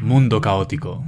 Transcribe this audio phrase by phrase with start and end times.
[0.00, 1.04] Mundo caótico.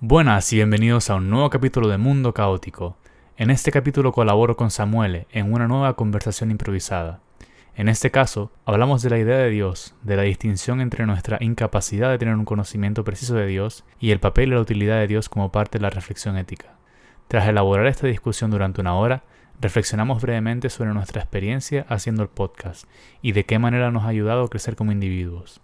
[0.00, 2.98] Buenas y bienvenidos a un nuevo capítulo de Mundo Caótico.
[3.36, 7.20] En este capítulo colaboro con Samuel en una nueva conversación improvisada.
[7.74, 12.10] En este caso, hablamos de la idea de Dios, de la distinción entre nuestra incapacidad
[12.10, 15.28] de tener un conocimiento preciso de Dios y el papel y la utilidad de Dios
[15.28, 16.73] como parte de la reflexión ética.
[17.28, 19.22] Tras elaborar esta discusión durante una hora,
[19.60, 22.86] reflexionamos brevemente sobre nuestra experiencia haciendo el podcast
[23.22, 25.60] y de qué manera nos ha ayudado a crecer como individuos.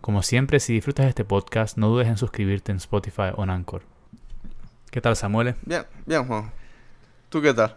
[0.00, 3.50] Como siempre, si disfrutas de este podcast, no dudes en suscribirte en Spotify o en
[3.50, 3.82] Anchor.
[4.90, 5.54] ¿Qué tal, Samuel?
[5.64, 6.52] Bien, bien, Juan.
[7.28, 7.76] ¿Tú qué tal?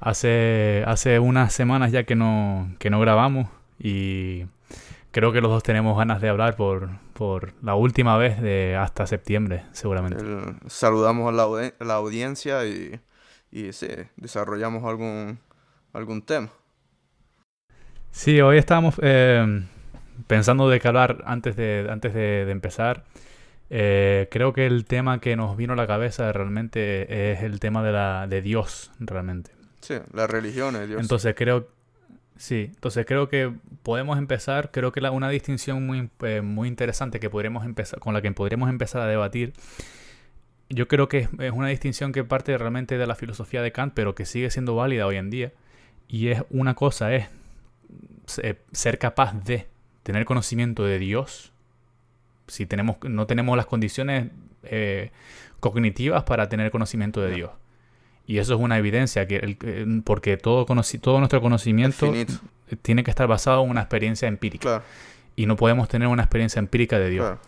[0.00, 3.48] Hace, hace unas semanas ya que no, que no grabamos
[3.78, 4.44] y
[5.14, 9.06] creo que los dos tenemos ganas de hablar por, por la última vez de hasta
[9.06, 10.24] septiembre, seguramente.
[10.66, 13.00] saludamos a la, la audiencia y,
[13.52, 15.38] y sí, desarrollamos algún,
[15.92, 16.48] algún tema.
[18.10, 19.62] Sí, hoy estábamos eh,
[20.26, 23.04] pensando de qué hablar antes de, antes de, empezar.
[23.70, 27.84] Eh, creo que el tema que nos vino a la cabeza realmente es el tema
[27.84, 29.52] de, la, de Dios, realmente.
[29.80, 31.00] Sí, las religiones, Dios.
[31.00, 31.68] Entonces creo,
[32.36, 37.20] sí, entonces creo que podemos empezar, creo que la, una distinción muy, eh, muy interesante
[37.20, 39.52] que podremos empezar, con la que podríamos empezar a debatir,
[40.68, 44.14] yo creo que es, una distinción que parte realmente de la filosofía de Kant, pero
[44.14, 45.52] que sigue siendo válida hoy en día.
[46.08, 47.28] Y es una cosa, es
[48.72, 49.66] ser capaz de
[50.02, 51.52] tener conocimiento de Dios,
[52.46, 54.30] si tenemos, no tenemos las condiciones
[54.64, 55.10] eh,
[55.60, 57.50] cognitivas para tener conocimiento de Dios.
[58.26, 59.56] Y eso es una evidencia, que
[60.04, 62.12] porque todo, todo nuestro conocimiento
[62.82, 64.82] tiene que estar basado en una experiencia empírica.
[65.36, 67.38] Y no podemos tener una experiencia empírica de Dios.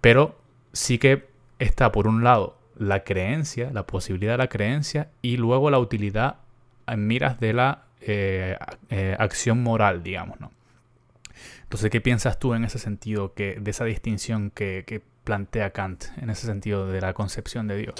[0.00, 0.38] Pero
[0.72, 1.26] sí que
[1.58, 6.36] está, por un lado, la creencia, la posibilidad de la creencia, y luego la utilidad
[6.86, 8.56] en miras de la eh,
[8.90, 10.52] eh, acción moral, digamos, ¿no?
[11.64, 16.04] Entonces, ¿qué piensas tú en ese sentido, que, de esa distinción que, que plantea Kant,
[16.16, 17.94] en ese sentido de la concepción de Dios?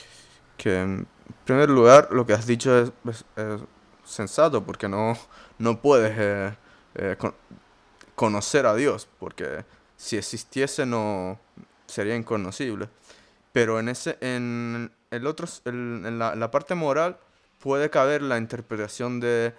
[0.59, 1.07] Que en
[1.45, 2.93] primer lugar lo que has dicho es,
[4.05, 5.17] sensato porque no,
[5.59, 6.57] no puedes eh,
[6.95, 7.17] eh,
[8.15, 9.65] conocer a Dios porque
[9.97, 11.39] si existiese no
[11.87, 12.89] sería inconocible.
[13.53, 17.19] Pero en ese en el otro en la, parte moral
[17.59, 19.55] puede caber la interpretación de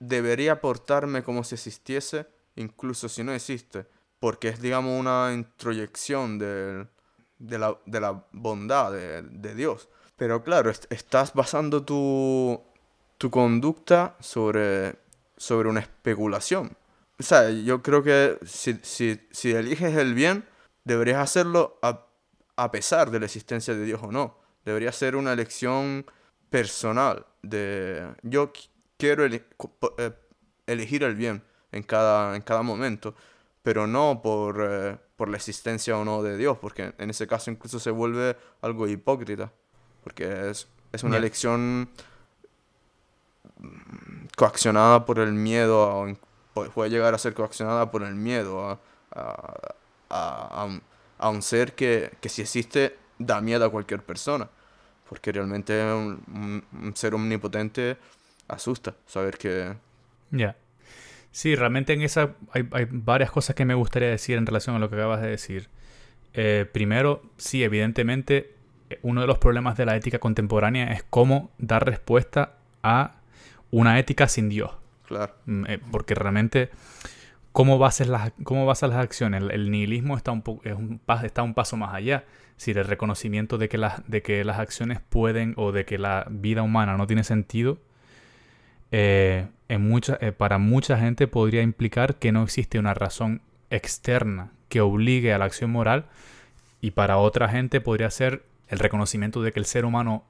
[0.00, 2.26] debería portarme como si existiese
[2.56, 3.86] incluso si no existe
[4.20, 6.86] porque es digamos una introyección de,
[7.38, 12.60] de, la, de la bondad de Dios pero claro, estás basando tu,
[13.18, 14.96] tu conducta sobre,
[15.36, 16.76] sobre una especulación.
[17.20, 20.44] O sea, yo creo que si, si, si eliges el bien,
[20.84, 22.04] deberías hacerlo a,
[22.56, 24.38] a, pesar de la existencia de Dios o no.
[24.64, 26.04] Debería ser una elección
[26.50, 28.52] personal de yo
[28.96, 30.12] quiero eh,
[30.66, 33.14] elegir el bien en cada, en cada momento,
[33.62, 37.52] pero no por, eh, por la existencia o no de Dios, porque en ese caso
[37.52, 39.52] incluso se vuelve algo hipócrita
[40.08, 41.90] porque es, es una elección
[44.36, 46.16] coaccionada por el miedo,
[46.74, 48.80] puede llegar a ser coaccionada por el miedo a,
[50.08, 50.78] a,
[51.18, 54.48] a, un, ser que, que, si existe da miedo a cualquier persona,
[55.10, 57.98] porque realmente un, un, ser omnipotente
[58.48, 59.76] asusta saber que...
[60.30, 60.56] Ya.
[61.32, 64.78] Sí, realmente en esa hay, hay, varias cosas que me gustaría decir en relación a
[64.78, 65.68] lo que acabas de decir.
[66.32, 68.57] Eh, primero, sí, evidentemente
[69.02, 73.16] uno de los problemas de la ética contemporánea es cómo dar respuesta a
[73.70, 74.72] una ética sin Dios.
[75.06, 75.34] Claro.
[75.46, 76.70] Mm, eh, porque realmente,
[77.52, 79.42] ¿cómo basas las, cómo basas las acciones?
[79.50, 82.24] El, nihilismo está un, es un, está un paso más allá.
[82.56, 86.26] Si el reconocimiento de que, las, de que las acciones pueden o de que la
[86.28, 87.78] vida humana no tiene sentido,
[88.90, 94.50] eh, en mucha, eh, para mucha gente podría implicar que no existe una razón externa
[94.68, 96.06] que obligue a la acción moral
[96.80, 100.24] y para otra gente podría ser el reconocimiento de que el ser humano,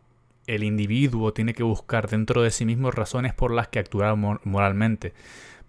[0.46, 5.12] el individuo, tiene que buscar dentro de sí mismo razones por las que actuar moralmente.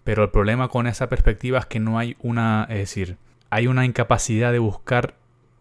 [0.04, 3.16] Pero el problema con esa perspectiva es que no hay una, es decir,
[3.50, 5.14] hay una incapacidad de buscar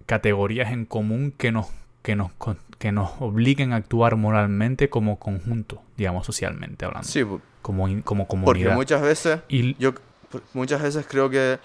[0.05, 1.67] categorías en común que nos,
[2.01, 2.31] que nos,
[2.77, 7.07] que nos obliguen a actuar moralmente como conjunto, digamos, socialmente hablando.
[7.07, 7.23] Sí,
[7.61, 8.69] como, como comunidad.
[8.69, 9.93] Porque muchas veces, y, yo
[10.53, 11.59] muchas veces creo que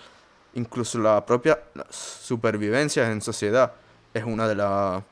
[0.55, 1.61] incluso la propia
[1.91, 3.73] supervivencia en sociedad
[4.13, 5.03] es una de las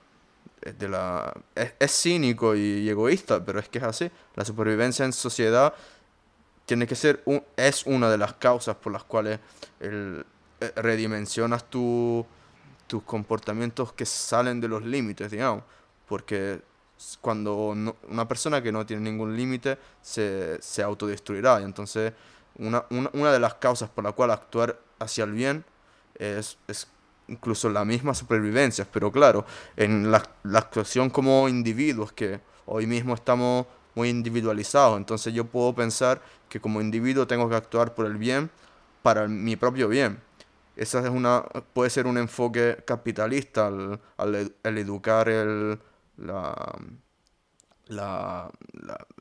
[0.71, 4.11] de la, es, cínico y egoísta, pero es que es así.
[4.37, 5.75] La supervivencia en sociedad
[6.67, 9.41] tiene que ser un, es una de las causas por las cuales
[9.81, 10.25] el,
[10.61, 12.25] eh, redimensionas tu,
[12.87, 15.65] tus comportamientos que salen de los límites, digamos.
[16.07, 16.63] Porque
[17.21, 17.75] cuando
[18.09, 21.61] una persona que no tiene ningún límite se, se autodestruirá.
[21.61, 22.13] Y entonces,
[22.57, 25.65] una, una, una, de las causas por la cual actuar hacia el bien
[26.15, 26.87] es, es
[27.33, 28.87] incluso la misma supervivencia.
[28.93, 29.45] Pero claro,
[29.77, 35.75] en la, la actuación como individuos, que hoy mismo estamos muy individualizados, entonces yo puedo
[35.75, 38.51] pensar que como individuo tengo que actuar por el bien
[39.03, 40.19] para mi propio bien.
[40.77, 41.43] Esa es una,
[41.75, 45.79] puede ser un enfoque capitalista al, al, educar el,
[46.17, 46.79] la,
[47.89, 48.51] la,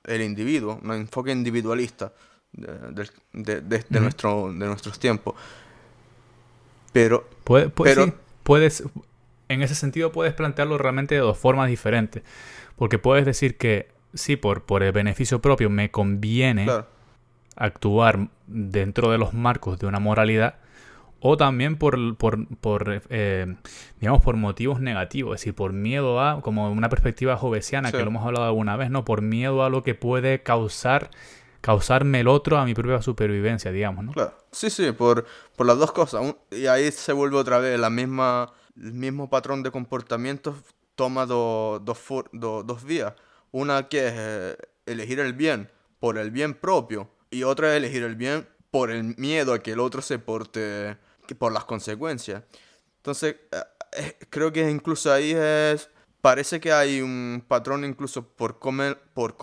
[0.06, 2.14] el individuo, un enfoque individualista
[2.54, 5.36] de, de, de, nuestro, de nuestros tiempos.
[6.94, 8.14] Pero, Puede, pero
[8.44, 8.84] puedes,
[9.50, 12.24] en ese sentido puedes plantearlo realmente de dos formas diferentes.
[12.76, 16.68] Porque puedes decir que sí, por, por el beneficio propio me conviene
[17.56, 20.56] actuar dentro de los marcos de una moralidad
[21.20, 23.56] o también por, por, por eh,
[24.00, 28.08] digamos, por motivos negativos, es decir, por miedo a, como una perspectiva jovesiana, que lo
[28.08, 29.06] hemos hablado alguna vez, ¿no?
[29.06, 31.12] Por miedo a lo que puede causar,
[31.62, 34.12] causarme el otro a mi propia supervivencia, digamos, ¿no?
[34.12, 35.26] Claro, sí, sí, por,
[35.56, 36.36] por las dos cosas.
[36.52, 40.56] Y ahí se vuelve otra vez la misma, el mismo patrón de comportamiento
[40.96, 41.82] toma dos
[42.34, 43.14] dos vías.
[43.52, 45.70] Una que es eh, elegir el bien
[46.00, 49.74] por el bien propio y otra es elegir el bien por el miedo a que
[49.74, 50.98] el otro se porte
[51.38, 52.44] por las consecuencias.
[52.98, 53.36] Entonces,
[53.92, 55.90] eh, creo que incluso ahí es,
[56.22, 59.38] parece que hay un patrón incluso por comer, por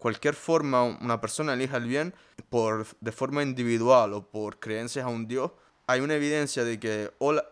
[0.00, 2.14] cualquier forma una persona elija el bien,
[2.48, 5.52] por, de forma individual o por creencias a un Dios,
[5.86, 7.44] hay una evidencia de que, o la,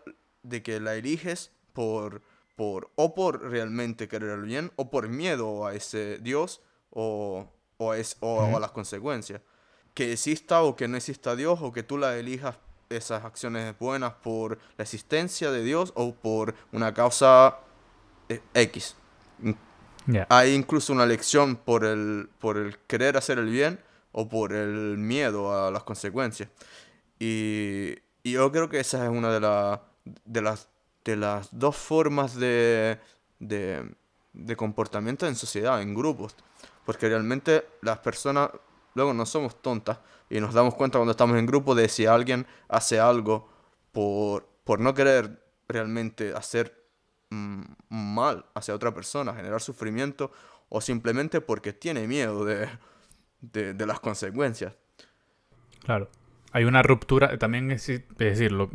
[0.43, 2.21] de que la eliges por,
[2.55, 7.47] por, o por realmente querer el bien, o por miedo a ese Dios o,
[7.77, 9.41] o, es, o a las consecuencias.
[9.93, 12.57] Que exista o que no exista Dios, o que tú la elijas
[12.89, 17.59] esas acciones buenas por la existencia de Dios o por una causa
[18.27, 18.41] eh,
[20.07, 20.25] X.
[20.29, 23.79] Hay incluso una lección por el, por el querer hacer el bien
[24.11, 26.49] o por el miedo a las consecuencias.
[27.19, 29.39] Y, yo creo que esa es una de,
[30.25, 30.67] de, las,
[31.03, 32.99] de las dos formas de,
[33.39, 33.89] de,
[34.33, 36.35] de comportamiento en sociedad, en grupos.
[36.85, 38.49] Porque realmente las personas
[38.93, 39.99] luego no somos tontas
[40.29, 43.49] y nos damos cuenta cuando estamos en grupo de si alguien hace algo
[43.91, 46.78] por, por no querer realmente hacer
[47.29, 50.31] mal hacia otra persona, generar sufrimiento
[50.69, 52.67] o simplemente porque tiene miedo de,
[53.41, 54.73] de, las consecuencias.
[55.83, 56.09] Claro.
[56.51, 58.69] Hay una ruptura, también es, decirlo,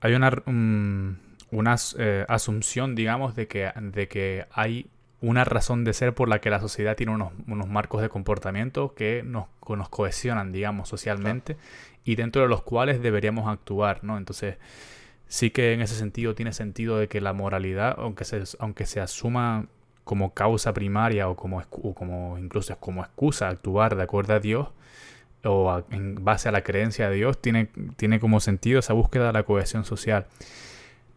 [0.00, 1.16] hay una, mm,
[1.50, 4.90] una eh, asunción, digamos, de que, de que hay
[5.20, 7.32] una razón de ser por la que la sociedad tiene unos,
[7.68, 11.56] marcos de comportamiento que nos, nos cohesionan, digamos, socialmente
[12.04, 14.18] y dentro de los cuales deberíamos actuar, ¿no?
[14.18, 14.56] Entonces,
[15.28, 19.00] sí que en ese sentido tiene sentido de que la moralidad, aunque se, aunque se
[19.00, 19.66] asuma
[20.04, 24.68] como causa primaria o como, como incluso como excusa actuar de acuerdo a Dios
[25.44, 29.32] o en base a la creencia de Dios, tiene, tiene como sentido esa búsqueda de
[29.32, 30.26] la cohesión social.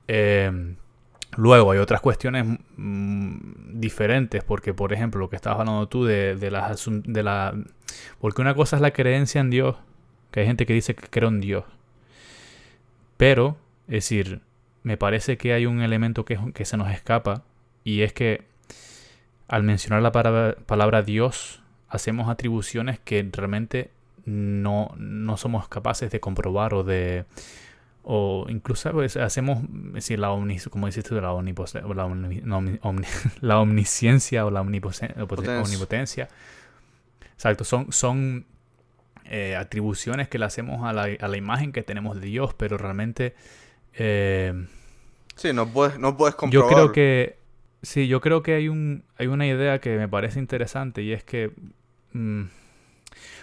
[0.08, 0.76] Eh,
[1.38, 2.46] Luego hay otras cuestiones
[2.78, 7.56] mm, diferentes, porque por ejemplo lo que estabas hablando tú de, de, la, de la...
[8.20, 9.76] Porque una cosa es la creencia en Dios,
[10.32, 11.66] que hay gente que dice que creo en Dios.
[13.18, 13.58] Pero,
[13.90, 14.42] es decir,
[14.84, 17.44] me parece que hay un elemento que, que se nos escapa,
[17.84, 18.46] y es que
[19.48, 23.92] al mencionar la palabra, palabra Dios, hacemos atribuciones que realmente
[24.26, 27.26] no, no somos capaces de comprobar o de
[28.04, 29.60] o incluso pues, hacemos,
[29.94, 30.30] decir, la
[30.70, 31.32] como dices tú, la,
[33.42, 36.30] la, omnisciencia o la omnipotencia.
[37.34, 38.46] Exacto, son, son
[39.26, 42.78] eh, atribuciones que le hacemos a la, a la, imagen que tenemos de Dios, pero
[42.78, 43.36] realmente...
[43.94, 44.54] Eh,
[45.36, 46.70] sí, no puedes, no puedes comprobar.
[46.70, 47.38] Yo creo que...
[47.82, 51.24] Sí, yo creo que hay, un, hay una idea que me parece interesante y es
[51.24, 51.52] que...
[52.12, 52.46] Mm,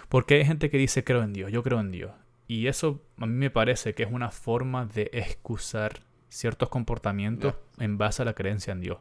[0.09, 2.13] porque hay gente que dice creo en Dios, yo creo en Dios.
[2.49, 7.99] Y eso a mí me parece que es una forma de excusar ciertos comportamientos en
[7.99, 8.99] base a la creencia en Dios.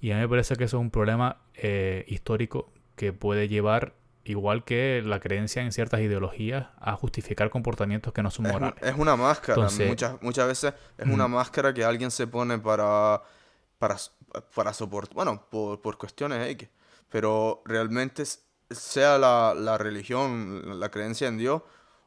[0.00, 3.94] Y a mí me parece que eso es un problema eh, histórico que puede llevar,
[4.24, 8.74] igual que la creencia en ciertas ideologías, a justificar comportamientos que no son morales.
[8.82, 9.68] Es, una máscara.
[9.86, 13.22] muchas, muchas veces es una máscara que alguien se pone para,
[13.78, 13.96] para,
[14.54, 16.68] para soportar, bueno, por, por cuestiones X.
[17.10, 18.24] Pero realmente
[18.70, 21.62] sea la, la religión, la creencia en Dios,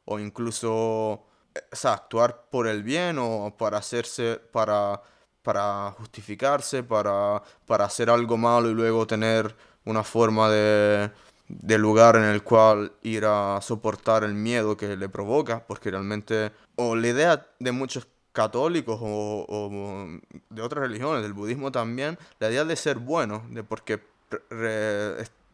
[0.05, 5.01] o incluso eh, actuar por el bien o para hacerse, para,
[5.43, 9.55] para justificarse, para, para hacer algo malo y luego tener
[9.85, 11.11] una forma de,
[11.47, 16.51] de lugar en el cual ir a soportar el miedo que le provoca, porque realmente,
[16.75, 22.49] o la idea de muchos católicos o, o, de otras religiones, del budismo también, la
[22.49, 24.01] idea de ser bueno, de porque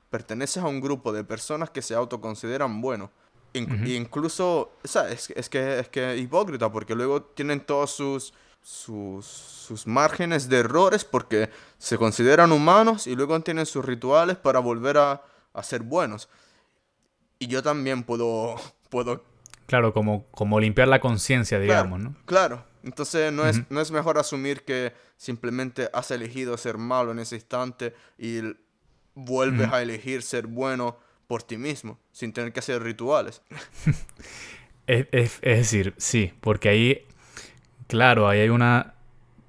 [0.10, 3.10] perteneces a un grupo de personas que se autoconsideran buenos.
[3.54, 8.34] Incluso, o sea, es, es, que es que hipócrita, porque luego tienen todos sus,
[8.64, 14.58] sus, sus márgenes de errores porque se consideran humanos y luego tienen sus rituales para
[14.58, 15.22] volver a,
[15.54, 16.30] a ser buenos.
[17.40, 18.56] Y yo también puedo,
[18.90, 19.24] puedo
[19.66, 22.26] Claro, como, como limpiar la conciencia, digamos, claro, ¿no?
[22.26, 22.66] Claro.
[22.84, 27.36] Entonces no, es, no es mejor asumir que simplemente has elegido ser malo en ese
[27.36, 28.42] instante y
[29.16, 33.42] vuelves a elegir ser bueno por ti mismo, sin tener que hacer rituales.
[34.88, 37.08] es, es, decir, sí, porque ahí,
[37.88, 38.96] claro, ahí hay una...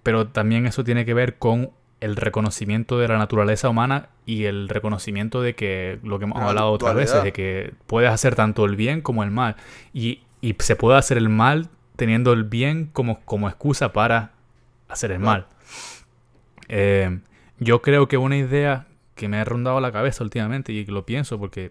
[0.04, 1.72] Pero también eso tiene que ver con
[2.04, 6.70] el reconocimiento de la naturaleza humana y el reconocimiento de que, lo que hemos hablado
[6.70, 9.56] otras veces, de que puedes hacer tanto el bien como el mal.
[9.94, 14.32] Y, y, se puede hacer el mal teniendo el bien como, como excusa para
[14.86, 15.46] hacer el mal.
[16.68, 17.20] Eh,
[17.58, 21.06] yo creo que una idea que me ha rondado la cabeza últimamente y que lo
[21.06, 21.70] pienso porque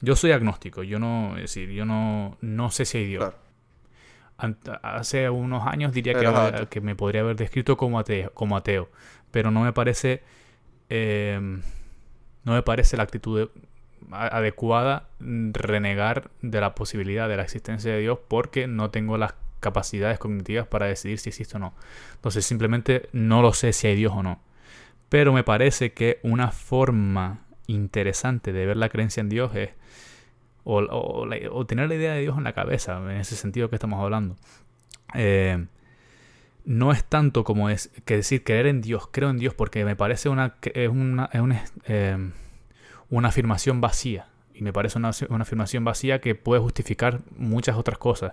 [0.00, 3.34] yo soy agnóstico, yo no, es decir, yo no, no sé si hay Dios.
[4.82, 8.88] Hace unos años diría que, que, me podría haber descrito como ateo, como ateo
[9.34, 10.22] pero no me parece
[10.88, 11.60] em,
[12.44, 13.50] no me parece la actitud
[14.12, 20.20] adecuada renegar de la posibilidad de la existencia de Dios porque no tengo las capacidades
[20.20, 21.74] cognitivas para decidir si existe o no.
[22.14, 24.38] Entonces simplemente no lo sé si hay Dios o no.
[25.08, 29.70] Pero me parece que una forma interesante de ver la creencia en Dios es
[30.62, 31.26] o,
[31.66, 34.36] tener la idea de Dios en la cabeza, en ese sentido que estamos hablando.
[35.12, 35.66] Eh,
[36.64, 39.96] no es tanto como es que decir creer en Dios, creo en Dios, porque me
[39.96, 41.28] parece una, es una,
[41.84, 42.32] em,
[43.10, 44.28] una, afirmación vacía.
[44.54, 48.32] Y me parece una, afirmación vacía que puede justificar muchas otras cosas.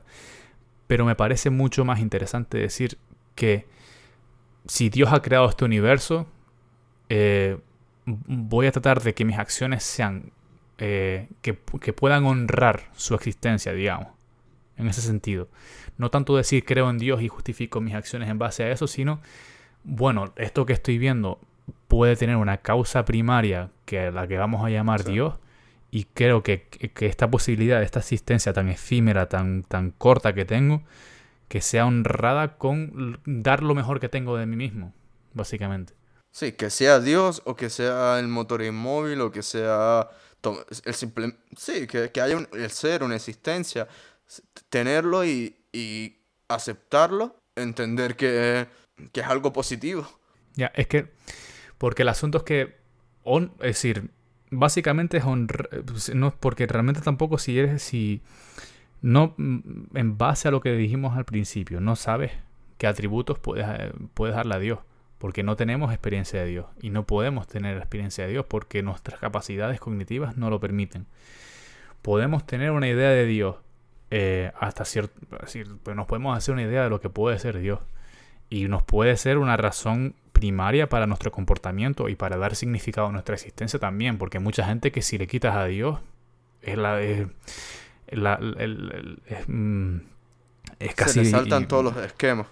[0.87, 2.97] Pero me parece mucho más interesante decir
[3.35, 3.65] que
[4.67, 6.27] si Dios ha creado este universo,
[7.09, 7.57] eh,
[8.05, 10.31] voy a tratar de que mis acciones sean,
[10.77, 14.07] eh, que, que puedan honrar su existencia, digamos,
[14.81, 15.47] en ese sentido.
[15.97, 19.21] No tanto decir creo en Dios y justifico mis acciones en base a eso, sino,
[19.83, 21.39] bueno, esto que estoy viendo
[21.87, 25.35] puede tener una causa primaria que la que vamos a llamar Dios.
[25.93, 26.67] Y creo que,
[27.01, 30.83] esta posibilidad, esta existencia tan efímera, tan, tan corta que tengo,
[31.49, 34.93] que sea honrada con dar lo mejor que tengo de mí mismo,
[35.33, 35.93] básicamente.
[36.31, 40.07] Sí, que sea Dios o que sea el motor inmóvil o que sea
[40.85, 41.35] el simple...
[41.57, 43.87] Sí, que, haya el ser, una existencia,
[44.69, 45.57] tenerlo y,
[46.47, 48.67] aceptarlo, entender que,
[49.13, 50.07] es algo positivo.
[50.55, 51.11] Ya, es que,
[51.77, 52.77] porque el asunto es que,
[53.25, 54.11] es decir,
[54.49, 55.69] básicamente es honrar,
[56.13, 58.21] no, porque realmente tampoco si eres, si,
[59.01, 62.31] no, mm, en base a lo que dijimos al principio, no sabes
[62.77, 64.79] qué atributos puedes, eh, puedes darle a Dios,
[65.17, 69.19] porque no tenemos experiencia de Dios y no podemos tener experiencia de Dios porque nuestras
[69.19, 71.05] capacidades cognitivas no lo permiten.
[72.01, 73.57] Podemos tener una idea de Dios,
[74.11, 75.19] eh, hasta cierto...
[75.83, 77.79] pues nos podemos hacer una idea de lo que puede ser Dios.
[78.49, 83.11] Y nos puede ser una razón primaria para nuestro comportamiento y para dar significado a
[83.11, 84.17] nuestra existencia también.
[84.17, 85.99] Porque mucha gente que si le quitas a Dios,
[86.61, 87.01] es la...
[87.01, 87.27] Es,
[88.09, 88.39] la,
[89.25, 89.97] es, mm,
[90.95, 91.13] casi...
[91.13, 92.47] Se le saltan todos los esquemas.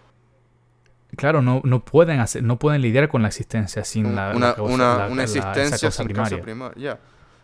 [1.17, 5.07] Claro, no, no, pueden hacer, no pueden lidiar con la existencia sin la, una, una,
[5.07, 6.41] una existencia sin primaria.
[6.41, 6.99] primaria.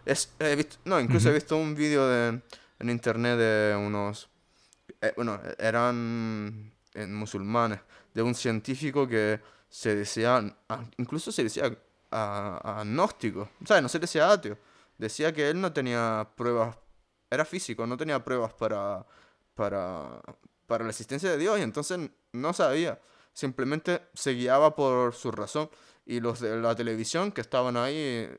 [0.05, 0.33] Es,
[0.85, 2.41] no, incluso he visto un vídeo de
[2.79, 4.29] en internet de unos,
[5.01, 6.73] eh, bueno, eran
[7.07, 7.79] musulmanes,
[8.13, 9.39] de un científico que
[9.69, 10.55] se decía,
[10.97, 11.77] incluso se decía
[12.11, 14.57] agnóstico, o sea, no se decía ateo,
[14.97, 16.77] decía que él no tenía pruebas,
[17.29, 19.05] era físico, no tenía pruebas para,
[19.53, 20.21] para,
[20.67, 21.99] para la existencia de Dios y entonces
[22.31, 23.01] no sabía,
[23.33, 25.69] simplemente se guiaba por su razón.
[26.07, 28.29] Y los de la televisión que estaban ahí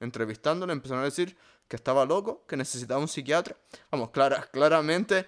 [0.00, 1.36] entrevistándole empezaron a decir
[1.68, 3.56] que estaba loco, que necesitaba un psiquiatra.
[3.90, 5.26] Vamos, clara, claramente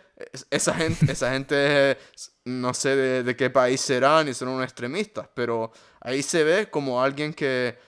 [0.50, 1.98] esa gente, esa gente
[2.44, 7.02] no sé de, qué país serán y son unos extremistas, pero ahí se ve como
[7.02, 7.78] alguien que,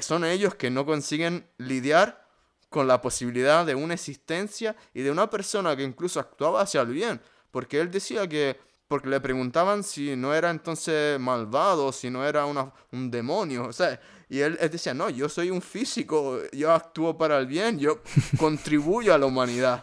[0.00, 2.26] son ellos que no consiguen lidiar
[2.68, 6.88] con la posibilidad de una existencia y de una persona que incluso actuaba hacia el
[6.88, 7.20] bien,
[7.50, 8.58] porque él decía que
[8.94, 13.72] porque le preguntaban si no era entonces malvado, si no era una, un demonio, o
[13.72, 18.02] sea, y él, decía, no, yo soy un físico, yo actúo para el bien, yo
[18.38, 19.82] contribuyo a la humanidad.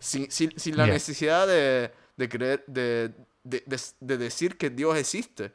[0.00, 0.26] Sin,
[0.76, 1.92] la necesidad de,
[2.28, 3.14] creer, de,
[4.00, 5.52] decir que Dios existe.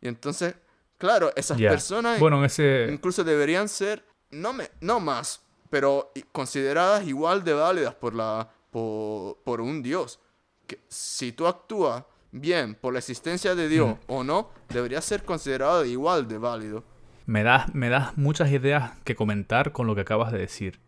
[0.00, 0.54] Y entonces,
[0.96, 2.88] claro, esas personas bueno, ese...
[2.90, 9.36] incluso deberían ser, no, me, no más, pero consideradas igual de válidas por, la, por,
[9.42, 10.18] por un Dios.
[10.66, 15.84] Que si tú actúas bien por la existencia de Dios o no, debería ser considerado
[15.84, 16.84] igual de válido.
[17.26, 20.78] me das, me das muchas ideas que comentar con lo que acabas de decir.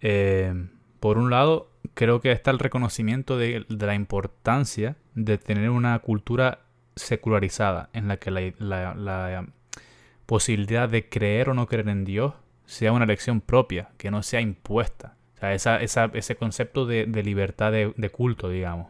[0.00, 0.68] Eh,
[1.00, 6.60] por un lado, creo que está el reconocimiento de, la importancia de tener una cultura
[6.94, 9.46] secularizada en la que la,
[10.26, 14.40] posibilidad de creer o no creer en Dios sea una elección propia, que no sea
[14.40, 15.14] impuesta.
[15.36, 18.88] O sea, esa, ese concepto de, libertad de, culto, digamos,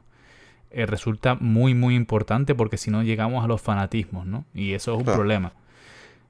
[0.77, 4.45] eh, resulta muy, muy importante porque si no llegamos a los fanatismos, ¿no?
[4.55, 5.53] Y eso es un problema.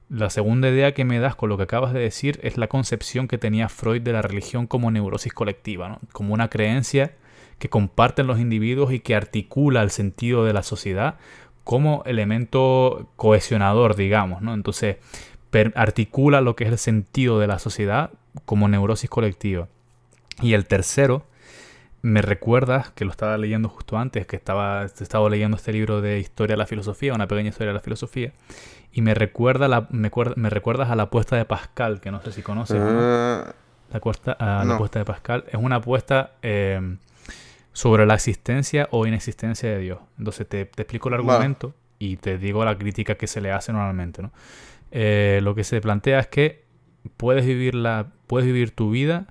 [0.09, 3.27] La segunda idea que me das con lo que acabas de decir es la concepción
[3.27, 5.99] que tenía Freud de la religión como neurosis colectiva, ¿no?
[6.13, 7.15] como una creencia
[7.59, 11.15] que comparten los individuos y que articula el sentido de la sociedad
[11.65, 14.53] como elemento cohesionador, digamos, ¿no?
[14.53, 14.95] Entonces,
[15.75, 18.11] articula lo que es el sentido de la sociedad
[18.45, 19.67] como neurosis colectiva.
[20.41, 21.25] Y el tercero,
[22.01, 26.19] me recuerdas, que lo estaba leyendo justo antes, que estaba, estaba leyendo este libro de
[26.19, 28.33] Historia de la Filosofía, una pequeña historia de la filosofía,
[28.91, 32.31] y me recuerda la, me, me recuerdas a la apuesta de Pascal, que no sé
[32.31, 32.79] si conoces.
[32.79, 33.53] Ah.
[33.91, 36.97] La, apuesta, a la apuesta de Pascal es una apuesta eh,
[37.73, 39.99] sobre la existencia o inexistencia de Dios.
[40.17, 44.21] Entonces te, explico el argumento y te digo la crítica que se le hace normalmente.
[44.21, 44.31] ¿no?
[44.91, 46.65] Eh, lo que se plantea es que
[47.17, 49.27] puedes vivir, la, puedes vivir tu vida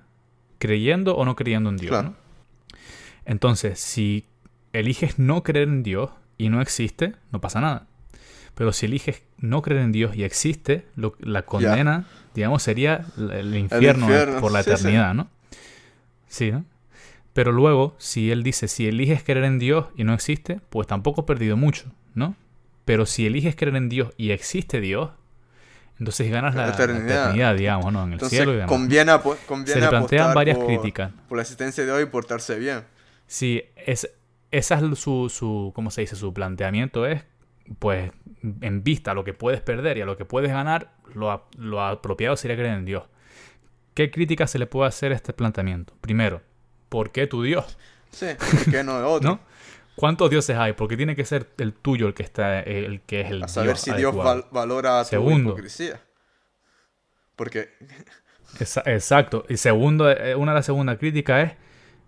[0.59, 2.05] creyendo o no creyendo en Dios.
[3.27, 4.25] Entonces, si
[4.71, 7.85] eliges no creer en Dios y no existe, no pasa nada.
[8.55, 10.87] Pero si eliges no creer en Dios y existe,
[11.19, 14.07] la condena, digamos, sería el infierno,
[14.39, 15.27] por la eternidad, ¿no?
[16.27, 16.65] Sí, ¿no?
[17.33, 21.21] Pero luego, si él dice, si eliges creer en Dios y no existe, pues tampoco
[21.21, 22.35] has perdido mucho, ¿no?
[22.85, 25.11] Pero si eliges creer en Dios y existe Dios,
[25.99, 27.55] entonces ganas la, eternidad.
[27.55, 28.05] digamos, ¿no?
[28.05, 28.69] En el cielo y demás.
[28.69, 29.11] Conviene,
[29.45, 31.11] conviene Se le plantean varias críticas.
[31.27, 32.83] Por la existencia de Dios y portarse bien.
[33.27, 34.09] Sí, es,
[34.51, 36.15] esa es su, su, ¿cómo se dice?
[36.15, 37.23] Su planteamiento es
[37.79, 38.11] pues
[38.61, 42.37] en vista a lo que puedes perder y a lo que puedes ganar, lo, apropiado
[42.37, 43.03] sería creer en Dios.
[43.93, 45.93] ¿Qué crítica se le puede hacer a este planteamiento?
[46.01, 46.41] Primero,
[46.89, 47.77] ¿por qué tu Dios?
[48.11, 49.39] Sí, ¿por qué no es otro?
[49.95, 50.73] ¿Cuántos dioses hay?
[50.73, 53.77] Porque tiene que ser el tuyo el que está el que es el a saber
[53.77, 54.15] si Dios
[54.51, 55.99] valora tu segundo, hipocresía.
[57.35, 57.69] Porque
[58.85, 59.45] exacto.
[59.49, 61.57] Y segundo, eh, una de las segundas críticas es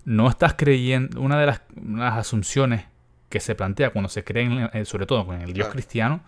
[0.09, 2.85] no estás creyendo una de las, una de las asunciones
[3.29, 6.21] que se plantea cuando se cree, eh, sobre todo con el Dios cristiano,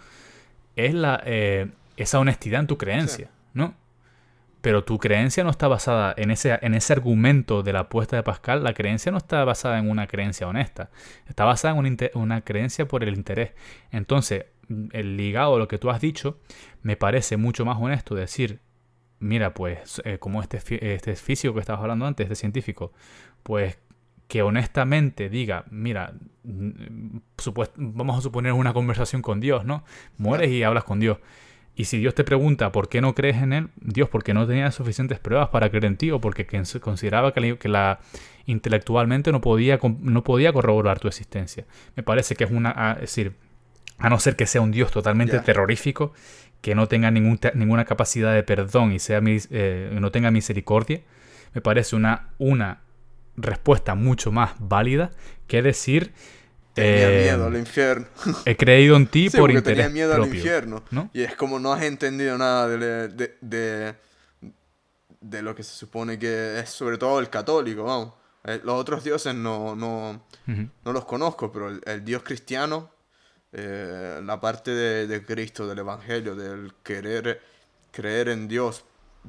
[0.75, 1.67] es la, eh,
[1.97, 3.73] esa honestidad en tu creencia, ¿no?
[4.61, 8.21] Pero tu creencia no está basada en ese, en ese argumento de la apuesta de
[8.21, 8.63] Pascal.
[8.63, 10.91] La creencia no está basada en una creencia honesta.
[11.27, 13.53] Está basada en una, creencia por el interés.
[13.89, 14.45] Entonces,
[14.91, 16.39] el ligado a lo que tú has dicho,
[16.83, 18.59] me parece mucho más honesto decir,
[19.17, 22.93] mira, pues, eh, como este, este físico que estabas hablando antes, este científico,
[23.43, 23.77] pues
[24.27, 26.13] que honestamente diga, mira,
[27.75, 29.83] vamos a suponer una conversación con Dios, ¿no?
[30.17, 31.17] Mueres y hablas con Dios.
[31.75, 34.71] Y si Dios te pregunta por qué no crees en Él, Dios, porque no tenía
[34.71, 36.45] suficientes pruebas para creer en ti o porque
[36.81, 37.99] consideraba que la,
[38.45, 41.65] intelectualmente no podía, no podía corroborar tu existencia.
[41.95, 42.93] Me parece que es una...
[42.93, 43.35] es decir,
[43.97, 46.13] a no ser que sea un Dios totalmente terrorífico,
[46.61, 51.01] que no tenga ningún, ninguna capacidad de perdón y sea, eh, no tenga misericordia,
[51.53, 52.81] me parece una, una
[53.35, 55.11] respuesta mucho más válida
[55.47, 56.13] que decir...
[56.73, 58.07] Tenía eh, miedo al infierno.
[58.45, 60.83] He creído en ti por interés tenía miedo al infierno.
[61.13, 63.09] Y es como no has entendido nada de,
[63.41, 63.95] de,
[65.19, 68.13] de, lo que se supone que es sobre todo el católico, vamos.
[68.43, 72.89] Eh, los otros dioses no, no, no los conozco, pero el, dios cristiano,
[73.51, 77.41] eh, la parte de, Cristo, del Evangelio, del querer
[77.91, 78.85] creer en Dios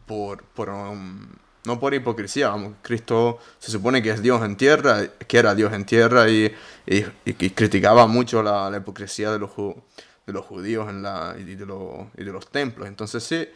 [0.06, 1.26] por, por um,
[1.64, 5.72] no por hipocresía, vamos, Cristo se supone que es Dios en tierra, que era Dios
[5.72, 6.52] en tierra y,
[7.54, 9.50] criticaba mucho la, hipocresía de los,
[10.26, 12.88] de los judíos en la, y, de los, y de los templos.
[12.88, 13.48] Entonces sí,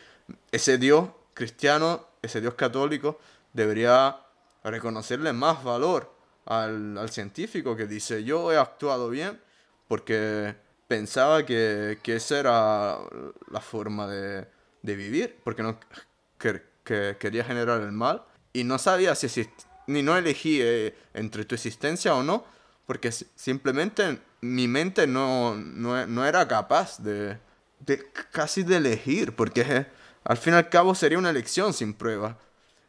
[0.53, 3.19] ese Dios cristiano, ese Dios católico,
[3.53, 4.16] debería
[4.62, 6.14] reconocerle más valor
[6.45, 9.40] al, al científico que dice, yo he actuado bien
[9.88, 10.55] porque
[10.88, 12.99] pensaba que, que esa era
[13.51, 14.47] la forma de,
[14.83, 15.79] de vivir, porque no
[16.87, 19.29] quería generar el mal y no sabía si
[19.87, 22.44] ni no elegí eh, entre tu existencia o no,
[22.87, 27.38] porque simplemente mi mente no, no, era capaz de,
[27.81, 29.87] de, casi de elegir, porque eh,
[30.25, 32.38] al fin y al cabo sería una elección sin prueba.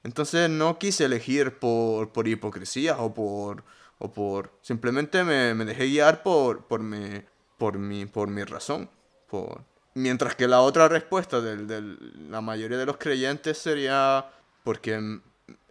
[0.04, 3.64] Entonces no quise elegir por, por hipocresía o por,
[4.00, 4.58] o por...
[4.62, 7.22] Simplemente me, me dejé guiar por, por, mi,
[7.58, 8.90] por, mi, por mi razón,
[9.28, 9.64] por,
[9.98, 11.98] Mientras que la otra respuesta de
[12.30, 14.30] la mayoría de los creyentes sería
[14.64, 15.22] porque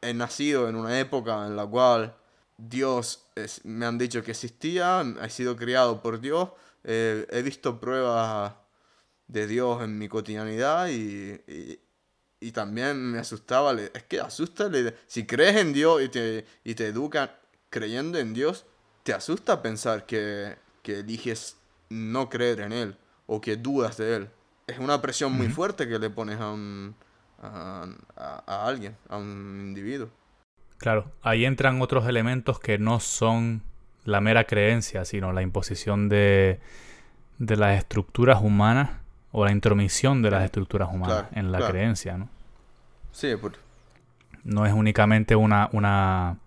[0.00, 2.12] he nacido en una época en la cual
[2.58, 3.24] Dios
[3.62, 6.48] me han dicho que existía, he sido criado por Dios,
[6.82, 8.54] he visto pruebas
[9.28, 11.40] de Dios en mi cotidianidad y,
[12.40, 13.80] y, también me asustaba.
[13.80, 14.68] Es que asusta,
[15.06, 17.30] si crees en Dios y te, y te educan
[17.70, 18.64] creyendo en Dios,
[19.04, 21.58] te asusta pensar que, que eliges
[21.90, 24.30] no creer en Él o que dudas de Él.
[24.66, 26.94] Es una presión muy fuerte que le pones a, un,
[27.42, 27.86] a,
[28.16, 30.10] a- a alguien, a un individuo.
[30.78, 33.62] Claro, ahí entran otros elementos que no son
[34.04, 36.60] la mera creencia, sino la imposición de,
[37.38, 38.90] de las estructuras humanas
[39.32, 41.72] o la intromisión de las estructuras humanas Claro, en la claro.
[41.72, 42.30] creencia, ¿no?
[43.12, 43.56] Sí, por,
[44.44, 46.38] No es únicamente una, una,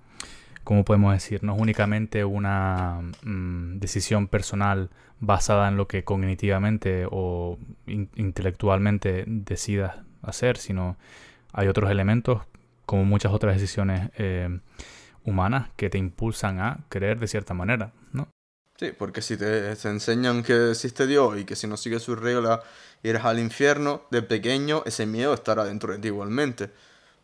[0.64, 1.44] ¿cómo podemos decir?
[1.44, 9.24] No es únicamente una mm, decisión personal basada en lo que cognitivamente o in- intelectualmente
[9.28, 10.98] decidas hacer, sino
[11.54, 12.44] hay otros elementos,
[12.86, 14.60] como muchas otras decisiones eh,
[15.24, 18.28] humanas, que te impulsan a creer de cierta manera, ¿no?
[18.80, 22.18] Sí, porque si te, te enseñan que existe Dios y que si no sigues sus
[22.18, 22.62] reglas
[23.04, 26.72] irás al infierno, de pequeño ese miedo estará dentro de ti igualmente.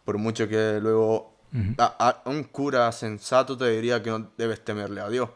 [0.05, 1.34] Por mucho que luego
[1.77, 5.29] A, un cura sensato te diría que no debes temerle a Dios,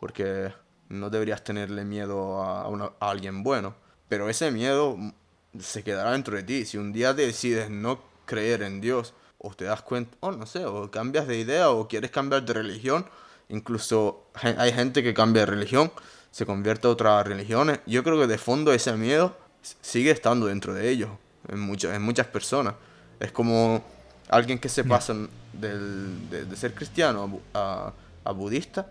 [0.00, 0.52] porque
[0.88, 3.74] no deberías tenerle miedo a, alguien bueno.
[4.08, 5.12] Pero ese miedo mm,
[5.58, 6.64] se quedará dentro de ti.
[6.66, 10.64] Si un día decides no creer en Dios, o te das cuenta, o no sé,
[10.64, 13.06] o cambias de idea, o quieres cambiar de religión,
[13.48, 15.92] incluso hay gente que cambia de religión,
[16.30, 17.80] se convierte a otras religiones.
[17.86, 19.36] Yo creo que de fondo ese miedo
[19.80, 21.10] sigue estando dentro de ellos,
[21.48, 22.74] en, en muchas personas.
[23.20, 23.84] Es como
[24.28, 25.14] alguien que se pasa
[25.52, 27.92] del- de, de ser cristiano a bu- a,
[28.24, 28.88] a budista,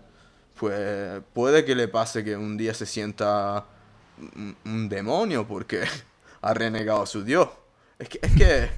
[0.58, 3.64] pues puede que le pase que un día se sienta
[4.36, 5.82] un, un demonio porque
[6.42, 7.48] ha renegado a su Dios.
[7.98, 8.70] Es que, es que,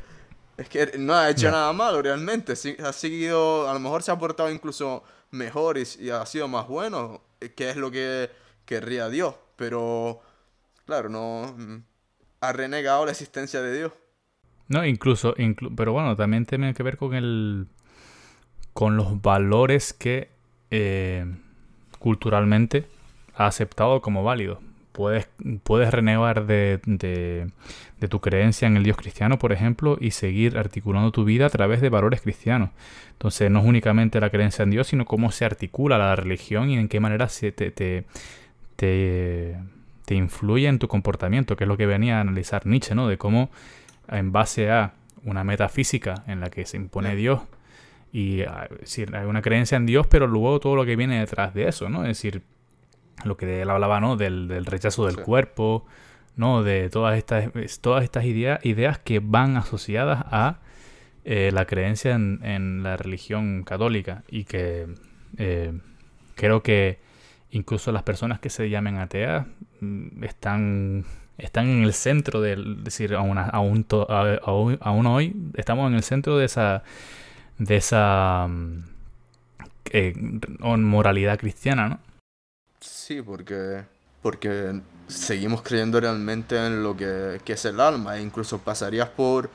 [0.57, 2.55] es que no ha hecho nada malo realmente.
[2.85, 6.69] Ha seguido, a lo mejor se ha portado incluso mejor y, y ha sido más
[6.69, 8.31] bueno, eh, que es lo que
[8.65, 9.35] querría Dios.
[9.57, 10.21] Pero,
[10.87, 11.77] claro, no mm,
[12.41, 13.93] ha renegado la existencia de Dios.
[14.69, 17.67] No, incluso, inclu- pero bueno, también tiene que ver con el,
[18.73, 20.29] con los valores que
[20.71, 21.27] eh,
[21.99, 22.87] culturalmente
[23.37, 24.59] ha aceptado como válidos.
[24.93, 25.29] Puedes,
[25.65, 27.51] puedes renegar de, de,
[28.01, 31.51] de tu creencia en el Dios cristiano, por ejemplo, y seguir articulando tu vida a
[31.51, 32.71] través de valores cristianos.
[33.11, 36.79] Entonces, no es únicamente la creencia en Dios, sino cómo se articula la religión y
[36.79, 38.05] en qué manera se te, te,
[38.77, 39.57] te,
[40.05, 43.09] te influye en tu comportamiento, que es lo que venía a analizar Nietzsche, ¿no?
[43.09, 43.51] De cómo
[44.09, 47.15] en base a una metafísica en la que se impone.
[47.17, 47.41] Dios
[48.13, 51.53] y ah, decir, hay una creencia en Dios, pero luego todo lo que viene detrás
[51.55, 52.03] de eso, ¿no?
[52.03, 52.43] Es decir,
[53.25, 54.17] lo que él hablaba, ¿no?
[54.17, 55.23] Del, del rechazo del Sí.
[55.23, 55.85] cuerpo,
[56.37, 56.63] ¿no?
[56.63, 60.61] De todas estas, es- todas estas idea- ideas que van asociadas a
[61.25, 64.87] eh, la creencia en, en la religión católica y que
[65.39, 65.73] eh,
[66.35, 66.99] creo que
[67.51, 69.47] incluso las personas que se llamen ateas
[69.81, 71.05] mm, están
[71.39, 73.87] están en el centro del decir aún, aún,
[74.45, 76.83] aún, aún hoy estamos en el centro de esa
[77.59, 78.85] de esa mm,
[79.93, 80.15] eh,
[80.61, 82.01] moralidad cristiana no
[82.81, 83.85] Sí, porque,
[84.23, 88.17] porque seguimos creyendo realmente en lo que, que es el alma.
[88.19, 89.51] E incluso pasarías por,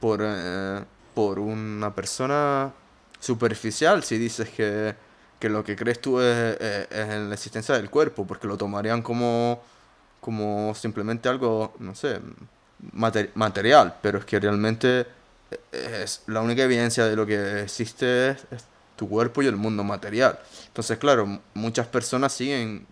[0.00, 2.72] por, eh, por una persona
[3.18, 4.94] superficial si dices que,
[5.40, 9.02] que lo que crees tú es- es en la existencia del cuerpo, porque lo tomarían
[9.02, 9.62] como,
[10.24, 12.18] como simplemente algo, no sé,
[12.94, 13.96] mate- material.
[14.00, 15.06] Pero es que realmente
[15.70, 18.46] es la única evidencia de lo que existe es,
[18.96, 20.38] tu cuerpo y el mundo material.
[20.68, 22.86] Entonces, claro, muchas personas siguen,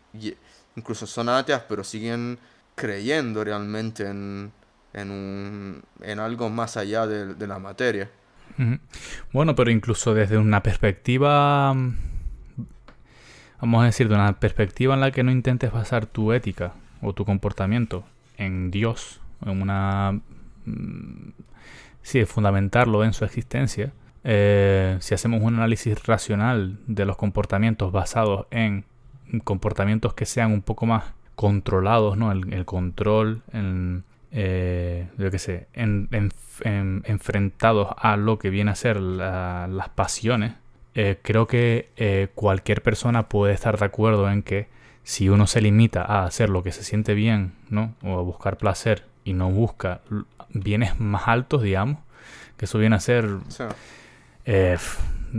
[0.76, 2.38] incluso son ateas, pero siguen
[2.74, 4.52] creyendo realmente en,
[4.92, 8.10] en, un, en algo más allá de, la materia.
[9.32, 11.96] Bueno, pero incluso desde una perspectiva, mm,
[13.62, 17.12] vamos a decir, de una perspectiva en la que no intentes basar tu ética o
[17.12, 18.04] tu comportamiento
[18.38, 20.20] en Dios, en una...
[20.64, 21.30] mm,
[22.02, 23.92] Sí, fundamentarlo en su existencia.
[24.24, 28.84] eh, si hacemos un análisis racional de los comportamientos basados en
[29.44, 32.30] comportamientos que sean un poco más controlados, ¿no?
[32.32, 36.30] El, el control, en, eh, yo qué sé, en- en-
[36.64, 40.54] en- enfrentados a lo que viene a ser la- las pasiones,
[40.94, 44.68] eh, creo que eh, cualquier persona puede estar de acuerdo en que
[45.04, 47.94] si uno se limita a hacer lo que se siente bien, ¿no?
[48.02, 50.00] O a buscar placer y no busca
[50.50, 51.98] bienes más altos, digamos,
[52.56, 53.28] que eso viene a ser
[54.44, 54.76] eh,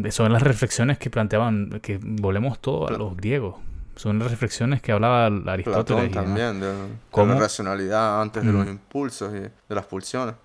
[0.10, 3.56] son las reflexiones que planteaban, que volvemos todo a los griegos.
[3.96, 6.10] Son las reflexiones que hablaba Aristóteles.
[6.10, 6.74] Platón también, de,
[7.16, 8.70] la racionalidad antes de los Mm.
[8.70, 10.36] impulsos y de las pulsiones.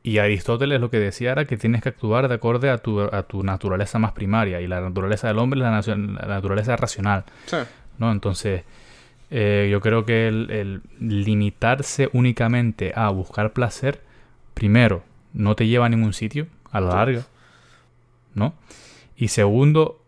[0.00, 3.24] Y Aristóteles lo que decía era que tienes que actuar de acorde a tu, a
[3.24, 4.60] tu naturaleza más primaria.
[4.60, 7.24] Y la naturaleza del hombre es la, la naturaleza racional.
[7.46, 7.56] Sí,
[7.98, 8.10] ¿no?
[8.12, 8.62] Entonces,
[9.30, 14.00] Eh, yo creo que el, el limitarse únicamente a buscar placer,
[14.54, 15.02] primero,
[15.34, 17.26] no te lleva a ningún sitio a la larga,
[18.34, 18.54] ¿no?
[19.18, 20.02] Y segundo,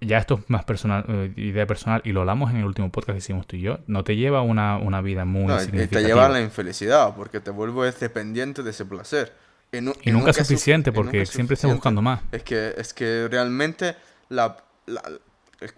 [0.00, 3.16] ya esto es más personal, eh, idea personal, y lo hablamos en el último podcast
[3.16, 5.64] que hicimos tú y yo, no te lleva a una, una vida muy No, y
[5.64, 6.00] significativa.
[6.00, 9.32] te lleva a la infelicidad porque te vuelves dependiente de ese placer.
[9.72, 12.20] Y, nu- Y y nunca es su- suficiente y porque siempre estás buscando más.
[12.30, 13.96] Es que, es que realmente
[14.28, 14.56] la,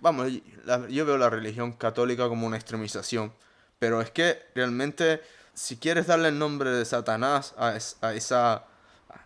[0.01, 0.29] vamos,
[0.89, 3.33] yo veo la religión católica como una extremización,
[3.79, 5.21] pero es que realmente
[5.55, 8.65] si quieres darle el nombre de Satanás a, es- a esa...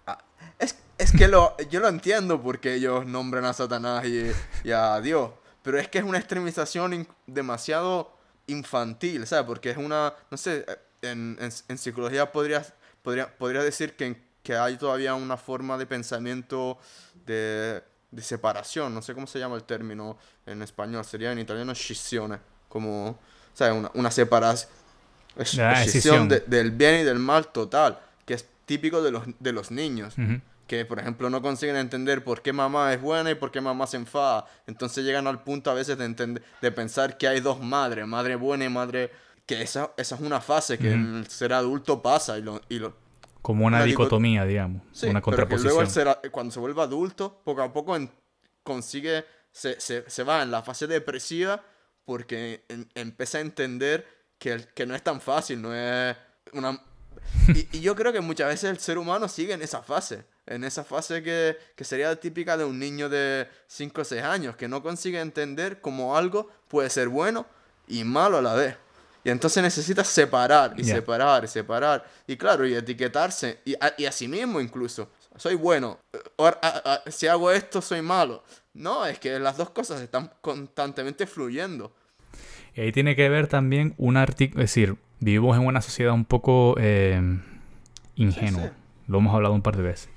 [0.07, 0.25] a-
[0.59, 4.33] es, es que lo, yo lo entiendo porque ellos nombran a Satanás y,
[4.73, 5.31] a Dios,
[5.63, 8.17] pero es que es una extremización demasiado
[8.47, 9.47] infantil, ¿sabes?
[9.47, 10.65] Porque es una, no sé,
[11.03, 16.79] en psicología podrías, podría, podría decir que, que hay todavía una forma de pensamiento
[17.27, 20.17] de, de separación, no sé cómo se llama el término
[20.47, 23.19] en español, sería en italiano scissione, como,
[23.55, 23.75] ¿sabes?
[23.75, 24.71] Una, una separación,
[25.61, 26.29] Ah, escisión.
[26.29, 30.15] de- del bien y del mal total, que es típico de los, de los niños
[30.67, 33.87] que por ejemplo no consiguen entender por qué mamá es buena y por qué mamá
[33.87, 34.45] se enfada.
[34.67, 38.37] Entonces llegan al punto a veces de, entender, de pensar que hay dos madres, madre
[38.37, 39.11] buena y madre...
[39.47, 42.61] Que esa, esa es una fase que en el ser adulto pasa y lo...
[42.69, 42.93] Y lo
[43.49, 45.91] Como una Una dico- dicotomía, digamos, sí, una pero que luego contraposición.
[45.91, 48.11] ser a- cuando se vuelve adulto, poco a poco en-
[48.63, 49.25] consigue...
[49.51, 51.65] Se, se, se va en la fase depresiva
[52.05, 54.07] porque en- empieza a entender
[54.39, 56.15] que, que no es tan fácil, no es
[56.53, 56.79] una...
[57.55, 60.63] Y, y yo creo que muchas veces el ser humano sigue en esa fase, en
[60.65, 64.69] esa fase que, que sería típica de un niño de 5 o 6 años, que
[64.69, 67.47] no consigue entender cómo algo puede ser bueno
[67.87, 68.77] y malo a la vez.
[69.25, 72.05] Y entonces necesita separar y separar y separar.
[72.27, 73.61] Y claro, y etiquetarse.
[73.65, 75.11] Y a, y a sí mismo incluso.
[75.37, 75.99] Soy bueno.
[76.39, 78.43] A- a- si hago esto, soy malo.
[78.75, 81.93] No, es que las dos cosas están constantemente fluyendo.
[82.75, 86.25] Y ahí tiene que ver también un artículo, es decir, vivimos en una sociedad un
[86.25, 87.21] poco eh,
[88.15, 88.63] ingenua.
[88.63, 88.75] Sí, sí.
[89.09, 90.09] Lo hemos hablado un par de veces.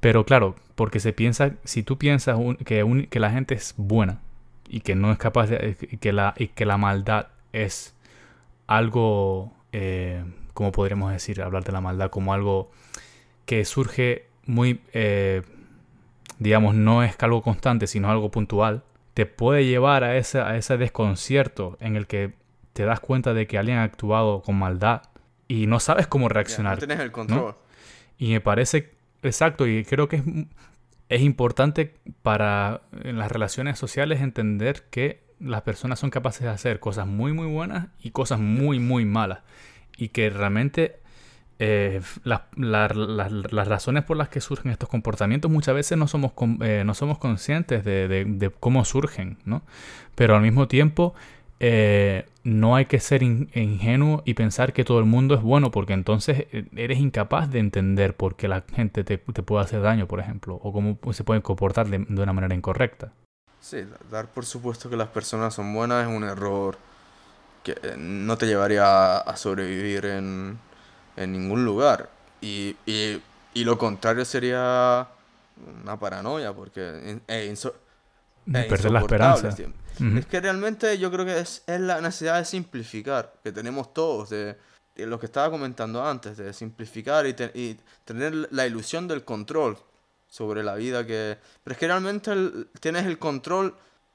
[0.00, 3.74] Pero claro, porque se piensa, si tú piensas un- que, un- que la gente es
[3.76, 4.20] buena
[4.68, 7.94] y que no es capaz de, que la, y que la maldad es
[8.70, 12.70] algo, eh, como podríamos decir, hablar de la maldad como algo
[13.44, 15.42] que surge muy, eh,
[16.38, 20.76] digamos, no es algo constante, sino algo puntual, te puede llevar a ese, a ese
[20.76, 22.34] desconcierto en el que
[22.72, 25.02] te das cuenta de que alguien ha actuado con maldad
[25.48, 26.74] y no sabes cómo reaccionar.
[26.74, 27.56] no tienes el control.
[28.18, 28.92] Y me parece
[29.24, 30.22] exacto, y creo que es,
[31.08, 36.80] es importante para en las relaciones sociales entender que las personas son capaces de hacer
[36.80, 39.40] cosas muy, muy buenas y cosas muy, muy malas.
[39.96, 40.96] Y que realmente
[41.58, 46.08] eh, las, la- la- las razones por las que surgen estos comportamientos muchas veces no
[46.08, 49.62] somos, eh, no somos conscientes de, cómo surgen, ¿no?
[50.14, 51.14] Pero al mismo tiempo
[51.60, 55.70] eh, no hay que ser in- ingenuo y pensar que todo el mundo es bueno,
[55.70, 60.20] porque entonces eres incapaz de entender por qué la gente te, puede hacer daño, por
[60.20, 63.12] ejemplo, o cómo se pueden comportar de una manera incorrecta.
[63.60, 66.78] Sí, dar por supuesto que las personas son buenas es un error
[67.62, 70.58] que eh, no te llevaría a, sobrevivir en,
[71.16, 72.08] en ningún lugar.
[72.40, 73.20] Y, y,
[73.52, 75.08] y lo contrario sería
[75.82, 77.74] una paranoia, porque es, inso-
[78.46, 79.50] es Perder la esperanza.
[79.52, 79.66] sí.
[80.16, 84.30] Es que realmente yo creo que es, es la necesidad de simplificar que tenemos todos,
[84.30, 84.56] de,
[84.94, 89.24] de lo que estaba comentando antes, de simplificar y, te- y tener la ilusión del
[89.24, 89.76] control
[90.30, 91.36] sobre la vida que...
[91.62, 93.74] Pero es que realmente el- tienes el control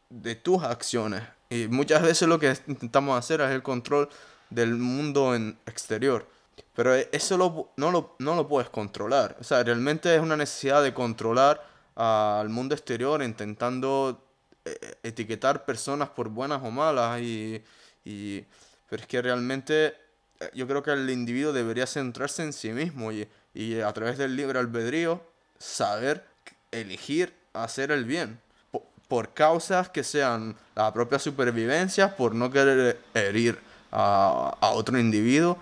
[0.09, 4.09] de tus acciones y muchas veces lo que intentamos hacer es el control
[4.49, 6.25] del mundo en exterior.
[6.73, 9.35] Pero e- eso lo- no, lo, no lo puedes controlar.
[9.39, 11.61] O sea, realmente es una necesidad de controlar
[11.95, 14.23] al mundo exterior intentando
[14.63, 17.61] eh, etiquetar personas por buenas o malas y,
[18.05, 18.43] y-
[18.89, 19.95] pero es que realmente
[20.39, 24.17] eh, yo creo que el individuo debería centrarse en sí mismo y, y a través
[24.17, 25.21] del libre albedrío
[25.65, 26.23] saber
[26.71, 28.39] elegir hacer el bien
[28.71, 33.57] po- por causas que sean la propia supervivencia por no querer herir
[33.91, 35.57] a, a otro individuo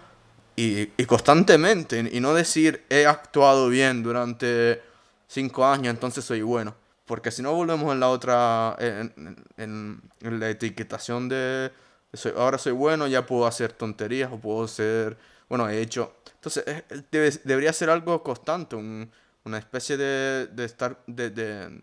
[0.56, 4.82] y, y constantemente y no decir he actuado bien durante
[5.28, 10.02] cinco años entonces soy bueno porque si no volvemos en la otra en, en-
[10.40, 11.72] la etiquetación de
[12.14, 15.18] soy- ahora soy bueno ya puedo hacer tonterías o puedo ser
[15.50, 19.10] bueno he hecho entonces es- debe- debería ser algo constante un-
[19.46, 21.82] una especie de, de estar de, de,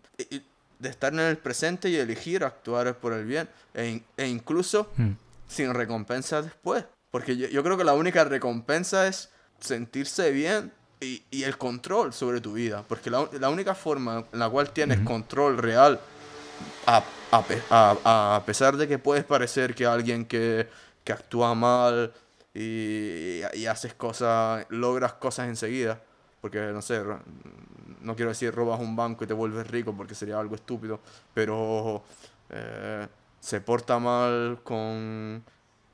[0.79, 5.11] de estar en el presente y elegir actuar por el bien e, e incluso Mm.
[5.47, 6.85] sin recompensa después.
[7.11, 12.13] Porque yo, yo creo que la única recompensa es sentirse bien y, y el control
[12.13, 12.83] sobre tu vida.
[12.87, 15.99] Porque la, la única forma en la cual tienes control real,
[16.87, 20.67] a, a a- a pesar de que puedes parecer que alguien que,
[21.03, 22.11] que actúa mal
[22.53, 26.01] y, y haces cosas, logras cosas enseguida.
[26.41, 27.01] Porque, no sé,
[28.01, 30.99] no quiero decir robas un banco y te vuelves rico porque sería algo estúpido,
[31.33, 32.03] pero
[32.49, 33.07] eh,
[33.39, 35.43] se porta mal con,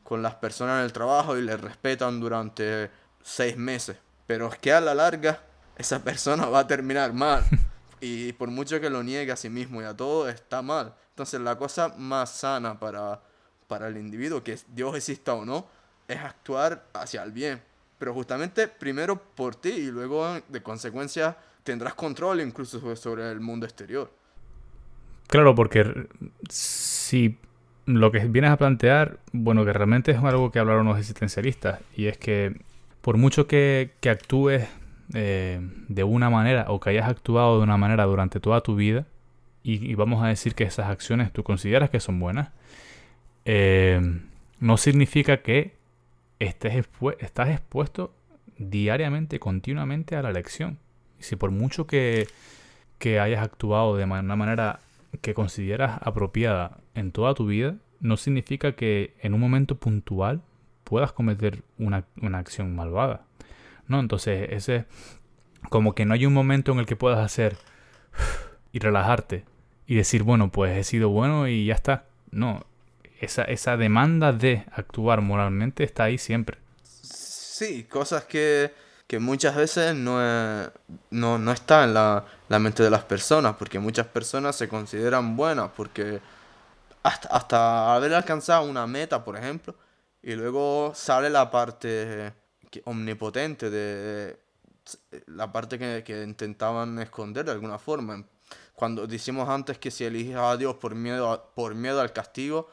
[0.03, 2.89] con las personas en el trabajo y le respetan durante
[3.21, 3.97] seis meses.
[4.25, 5.41] Pero es que a la larga
[5.77, 7.43] esa persona va a terminar mal.
[7.99, 10.93] Y por mucho que lo niegue a sí mismo y a todo, está mal.
[11.09, 13.19] Entonces la cosa más sana para,
[13.67, 15.65] para el individuo, que Dios exista o no,
[16.07, 17.59] es actuar hacia el bien.
[17.97, 23.65] Pero justamente primero por ti y luego de consecuencia tendrás control incluso sobre el mundo
[23.65, 24.11] exterior.
[25.27, 26.07] Claro, porque
[26.49, 27.37] si
[27.85, 32.07] lo que vienes a plantear, bueno, que realmente es algo que hablaron los existencialistas, y
[32.07, 32.61] es que
[33.01, 34.67] por mucho que, que actúes
[35.13, 39.05] eh, de una manera o que hayas actuado de una manera durante toda tu vida
[39.63, 42.49] y, vamos a decir que esas acciones tú consideras que son buenas,
[43.45, 44.01] eh,
[44.59, 45.76] no significa que
[46.39, 46.87] estés
[47.19, 48.13] estás expuesto
[48.57, 50.79] diariamente, continuamente a la elección.
[51.19, 52.27] Y si por mucho que,
[52.99, 54.79] que hayas actuado de una manera
[55.21, 60.41] que consideras apropiada en toda tu vida, no significa que en un momento puntual
[60.83, 63.25] puedas cometer una, una acción malvada.
[63.87, 63.99] ¿no?
[63.99, 64.85] Entonces, ese,
[65.69, 67.57] como que no hay un momento en el que puedas hacer
[68.71, 69.43] y relajarte
[69.85, 72.05] y decir, bueno, pues he sido bueno y ya está.
[72.29, 72.65] No,
[73.19, 76.57] esa, esa demanda de actuar moralmente está ahí siempre.
[76.83, 78.73] Sí, cosas que,
[79.07, 80.19] que muchas veces no,
[81.11, 85.35] no, no está en la, la, mente de las personas, porque muchas personas se consideran
[85.35, 86.19] buenas, porque
[87.03, 89.75] hasta, hasta haber alcanzado una meta, por ejemplo,
[90.21, 92.33] y luego sale la parte
[92.85, 94.37] omnipotente de,
[95.27, 98.23] la parte que, intentaban esconder de alguna forma.
[98.73, 102.69] Cuando decimos antes que si eliges a Dios por miedo, por miedo al castigo,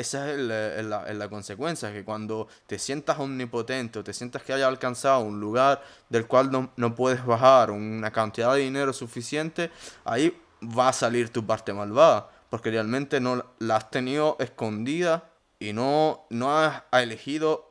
[0.00, 0.38] esa es
[0.84, 5.82] la, consecuencia, que cuando te sientas omnipotente o te sientas que hayas alcanzado un lugar
[6.08, 9.70] del cual no, no, puedes bajar una cantidad de dinero suficiente,
[10.04, 15.72] ahí va a salir tu parte malvada, porque realmente no la has tenido escondida y
[15.72, 17.70] no, no has elegido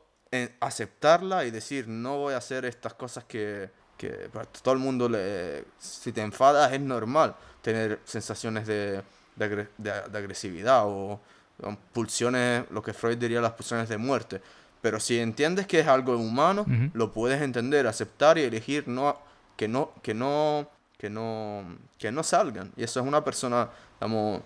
[0.60, 5.08] aceptarla y decir, no voy a hacer estas cosas que, que para todo el mundo,
[5.08, 9.02] le, si te enfadas es normal tener sensaciones de,
[9.36, 11.20] de, agresividad o,
[11.92, 14.40] pulsiones, lo que Freud diría las pulsiones de muerte.
[14.80, 19.18] Pero si entiendes que es algo humano, lo puedes entender, aceptar y elegir no,
[19.56, 21.64] que, no, que, no, que, no,
[21.98, 22.72] que no salgan.
[22.76, 23.68] Y eso es una persona,
[24.00, 24.40] digamos,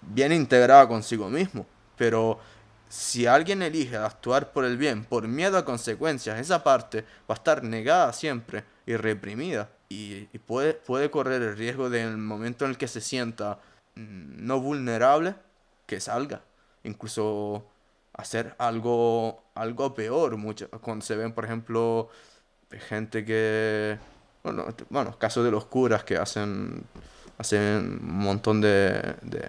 [0.00, 1.64] bien integrada consigo mismo.
[1.96, 2.40] Pero
[2.88, 7.34] si alguien elige actuar por el bien por miedo a consecuencias, esa parte va a
[7.34, 9.70] estar negada siempre y reprimida.
[9.88, 13.58] Y, puede, puede correr el riesgo de en el momento en el que se sienta
[13.94, 15.34] mm, no vulnerable,
[15.88, 16.42] que salga.
[16.84, 17.66] Incluso
[18.12, 20.36] hacer algo, algo peor.
[20.36, 22.08] Mucho, cuando se ven, por ejemplo,
[22.70, 23.98] gente que...
[24.44, 26.84] Bueno, bueno, casos de los curas que hacen,
[27.38, 29.48] hacen un montón de, de,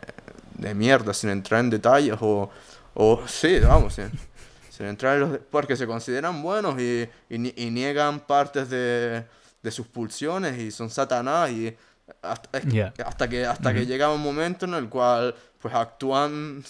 [0.56, 2.50] de mierda sin entrar en detalles o
[2.94, 4.04] o sí, vamos, sí.
[4.70, 9.26] Se entrar los, porque se consideran buenos y, y, niegan partes de,
[9.62, 11.76] de, sus pulsiones y son satanás y
[12.22, 12.62] hasta,
[13.06, 16.64] hasta que hasta que llega un momento en el cual pues actúan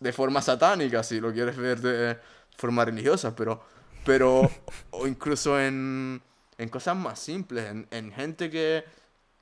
[0.00, 2.18] de forma satánica si lo quieres ver de
[2.56, 3.64] forma religiosa pero
[4.04, 4.50] pero
[4.90, 6.20] o incluso en,
[6.58, 8.84] en cosas más simples en, en gente que,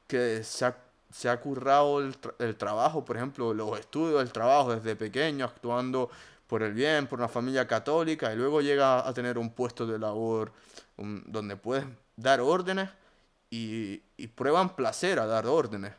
[0.07, 0.77] que se ha
[1.13, 6.11] se ha currado el, el, trabajo, por ejemplo, los estudios, el trabajo desde pequeño, actuando
[6.47, 9.99] por el bien, por una familia católica, y luego llega a tener un puesto de
[9.99, 10.53] labor
[10.97, 11.85] donde puedes
[12.17, 12.91] dar órdenes
[13.51, 15.93] y, y, prueban placer a dar órdenes.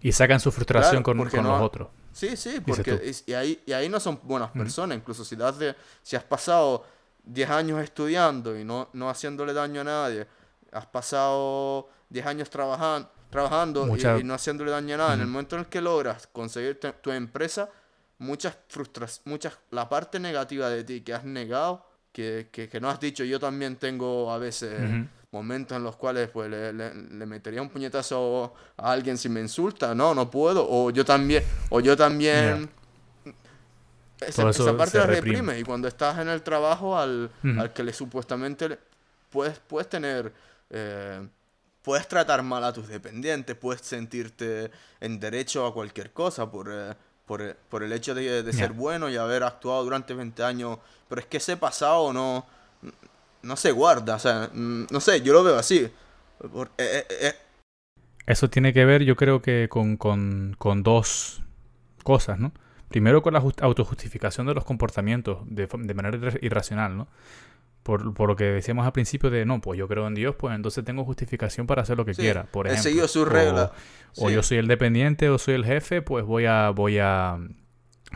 [0.00, 1.88] Y sacan su frustración con, con los otros.
[2.14, 5.74] Sí, sí, porque y, ahí, y ahí no son buenas personas, incluso si, das de,
[6.00, 6.86] si has pasado
[7.24, 10.26] 10 años estudiando y no, no haciéndole daño a nadie,
[10.70, 15.14] has pasado 10 años trabajando, trabajando y, no haciéndole daño a nada.
[15.14, 17.68] En el momento en el que logras conseguir tu empresa,
[18.18, 23.00] muchas frustraciones, muchas, la parte negativa de ti que has negado, que, que, no has
[23.00, 24.80] dicho, yo también tengo a veces
[25.34, 29.94] momentos en los cuales pues le, le, metería un puñetazo a alguien si me insulta,
[29.94, 32.70] no, no puedo, o yo también, o yo también...
[34.20, 35.58] Esa, parte la reprime.
[35.58, 38.78] y cuando estás en el trabajo al, al que le supuestamente
[39.28, 40.32] puedes, puedes tener...
[40.70, 41.28] Eh,
[41.82, 44.70] puedes tratar mal a tus dependientes, puedes sentirte
[45.00, 46.94] en derecho a cualquier cosa por, eh,
[47.26, 50.78] por, por, el hecho de, ser bueno y haber actuado durante 20 años,
[51.08, 52.46] pero es que ese pasado no,
[53.44, 55.88] no se guarda, o sea, mm, no sé, yo lo veo así.
[56.78, 57.32] Eh, eh,
[58.26, 61.42] Eso tiene que ver, yo creo que con, con, con dos
[62.02, 62.52] cosas, ¿no?
[62.94, 67.08] primero con la autojustificación de los comportamientos de, de manera irracional, ¿no?
[67.82, 70.54] Por, por, lo que decíamos al principio de, no, pues yo creo en Dios, pues
[70.54, 72.80] entonces tengo justificación para hacer lo que quiera, por ejemplo.
[72.80, 73.72] He seguido sus reglas.
[74.16, 77.36] O, yo soy el dependiente o soy el jefe, pues voy a, voy a,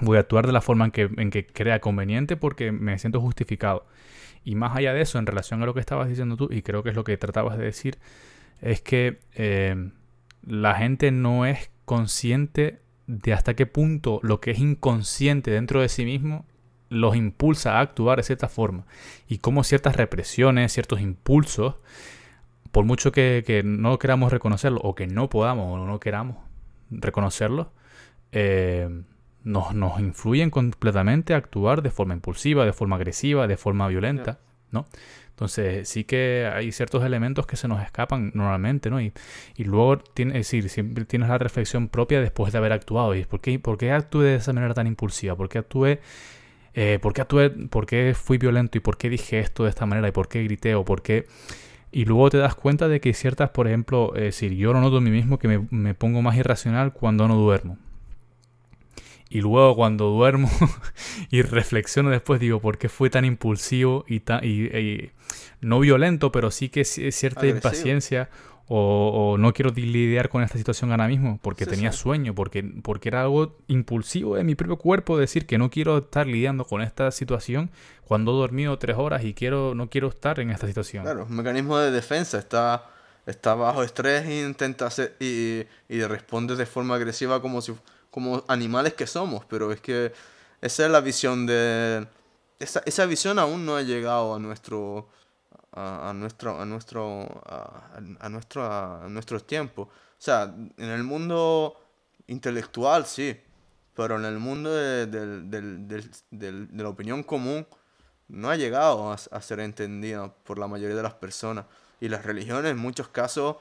[0.00, 3.20] voy a actuar de la forma en que, en que crea conveniente porque me siento
[3.20, 3.84] justificado.
[4.48, 6.82] Y más allá de eso, en relación a lo que estabas diciendo tú, y creo
[6.82, 7.98] que es lo que tratabas de decir,
[8.62, 9.90] es que eh,
[10.42, 15.90] la gente no es consciente de hasta qué punto lo que es inconsciente dentro de
[15.90, 16.46] sí mismo
[16.88, 18.86] los impulsa a actuar de cierta forma.
[19.28, 21.74] Y cómo ciertas represiones, ciertos impulsos,
[22.72, 26.38] por mucho que, no queramos reconocerlo, o que no podamos o no queramos
[26.88, 27.70] reconocerlo,
[28.32, 28.88] eh,
[29.48, 34.38] nos, nos influyen completamente a actuar de forma impulsiva, de forma agresiva, de forma violenta,
[34.70, 34.86] ¿no?
[35.30, 39.00] Entonces sí que hay ciertos elementos que se nos escapan normalmente, ¿no?
[39.00, 39.12] Y,
[39.56, 43.14] y luego, tiene, es decir, siempre tienes la reflexión propia después de haber actuado.
[43.14, 45.34] ¿Y por qué, por qué actué de esa manera tan impulsiva?
[45.36, 46.00] ¿Por qué actué...
[46.74, 49.86] Eh, ¿por, qué actué, ¿Por qué fui violento y por qué dije esto de esta
[49.86, 51.26] manera y por qué grité o por qué...
[51.90, 54.98] Y luego te das cuenta de que ciertas, por ejemplo, es decir, yo lo noto
[54.98, 57.78] a mí mismo que me, me pongo más irracional cuando no duermo.
[59.30, 60.50] Y luego cuando duermo
[61.30, 65.10] y reflexiono después digo, ¿por qué fue tan impulsivo y, tan, y,
[65.60, 68.30] no violento, pero sí que cierta impaciencia
[68.70, 73.22] o, no quiero lidiar con esta situación ahora mismo porque tenía sueño, porque, porque era
[73.22, 77.70] algo impulsivo de mi propio cuerpo decir que no quiero estar lidiando con esta situación
[78.04, 81.04] cuando he dormido tres horas y quiero no quiero estar en esta situación.
[81.04, 82.90] Claro, un mecanismo de defensa está,
[83.24, 87.72] está bajo estrés e intenta hacer y, y responde de forma agresiva como si
[88.10, 90.12] como animales que somos, pero es que
[90.60, 92.06] esa es la visión de...
[92.58, 95.08] Esa, esa visión aún no ha llegado a nuestro...
[95.70, 101.76] A, nuestro a nuestro a, nuestro a, nuestros tiempos o sea en el mundo
[102.26, 103.38] intelectual sí
[103.94, 107.64] pero en el mundo de, de la opinión común
[108.28, 111.64] no ha llegado a, ser entendida por la mayoría de las personas.
[112.00, 113.56] Y las religiones en muchos casos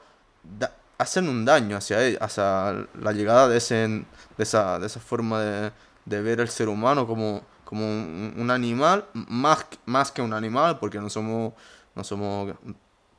[0.98, 4.04] hacen un daño hacia, hacia la llegada de, ese, de,
[4.38, 5.72] esa, de esa forma de,
[6.04, 10.98] de ver el ser humano como, como un, animal, más, más que un animal, porque
[10.98, 11.54] no somos,
[11.94, 12.54] no somos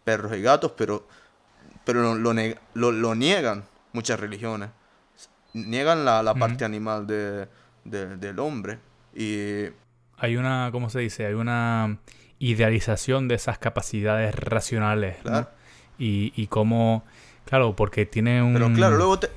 [0.03, 1.07] perros y gatos, pero,
[1.85, 2.33] pero lo,
[2.73, 3.63] lo, lo, niegan
[3.93, 4.69] muchas religiones.
[5.53, 7.47] Niegan la, la parte animal de,
[7.85, 8.79] del hombre.
[9.15, 9.65] Y...
[10.17, 11.25] Hay una, ¿cómo se dice?
[11.25, 11.97] Hay una
[12.39, 15.17] idealización de esas capacidades racionales.
[15.97, 17.03] Y, y cómo
[17.49, 18.53] Claro, porque tiene un...
[18.53, 19.31] Pero claro, luego te...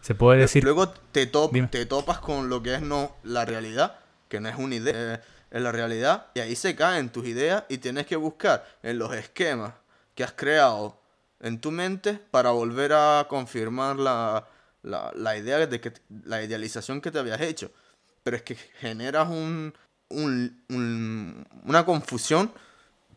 [0.00, 0.62] Se puede decir...
[0.62, 3.98] Luego te, te topas con lo que es no la realidad,
[4.28, 5.20] que no es una idea,
[5.50, 9.12] es la realidad, y ahí se caen tus ideas y tienes que buscar en los
[9.12, 9.74] esquemas
[10.14, 11.00] que has creado
[11.40, 14.46] en tu mente para volver a confirmar la,
[14.84, 15.92] la, idea de que
[16.24, 17.72] la idealización que te habías hecho.
[18.22, 19.74] Pero es que generas un,
[20.10, 22.52] un, una confusión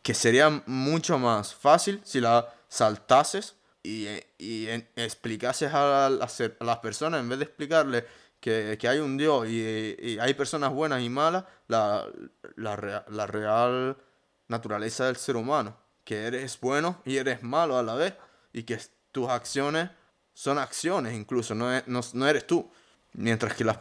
[0.01, 3.53] que sería mucho más fácil si la saltases
[3.83, 4.07] y,
[4.37, 8.03] y explicases a, las personas, en vez de explicarles
[8.39, 12.07] que, hay un Dios y, hay personas buenas y malas, la,
[12.55, 12.75] la,
[13.27, 13.97] real
[14.47, 18.15] naturaleza del ser humano, que eres bueno y eres malo a la vez,
[18.53, 18.79] y que
[19.11, 19.89] tus acciones
[20.33, 22.71] son acciones incluso, no, no, eres tú.
[23.13, 23.79] Mientras que las...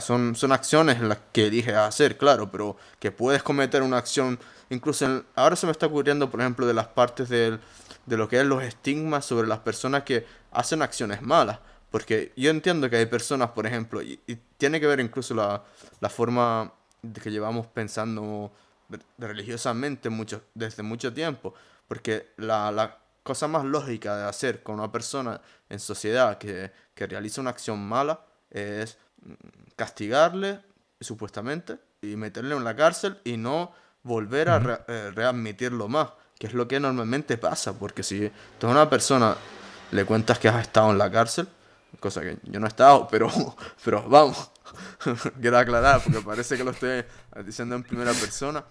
[0.00, 4.38] Son, son acciones las que eliges hacer, claro, pero que puedes cometer una acción,
[4.70, 7.58] incluso ahora se me está ocurriendo, por ejemplo, de las partes del,
[8.06, 11.58] de lo que es los estigmas sobre las personas que hacen acciones malas.
[11.90, 14.18] Porque yo entiendo que hay personas, por ejemplo, y,
[14.56, 15.62] tiene que ver incluso la,
[16.00, 16.72] la, forma
[17.02, 18.52] de que llevamos pensando
[19.18, 21.54] religiosamente mucho, desde mucho tiempo.
[21.88, 27.06] Porque la, la, cosa más lógica de hacer con una persona en sociedad que, que
[27.06, 28.20] realiza una acción mala
[28.50, 28.98] es
[29.76, 30.60] castigarle,
[31.00, 36.08] supuestamente, y meterle en la cárcel y no volver a eh, readmitirlo más
[36.42, 39.36] que es lo que normalmente pasa, porque si tú a una persona
[39.92, 41.46] le cuentas que has estado en la cárcel,
[42.00, 43.30] cosa que yo no he estado, pero,
[43.84, 44.50] pero vamos,
[45.40, 47.04] quiero aclarar, porque parece que lo estoy
[47.44, 48.64] diciendo en primera persona,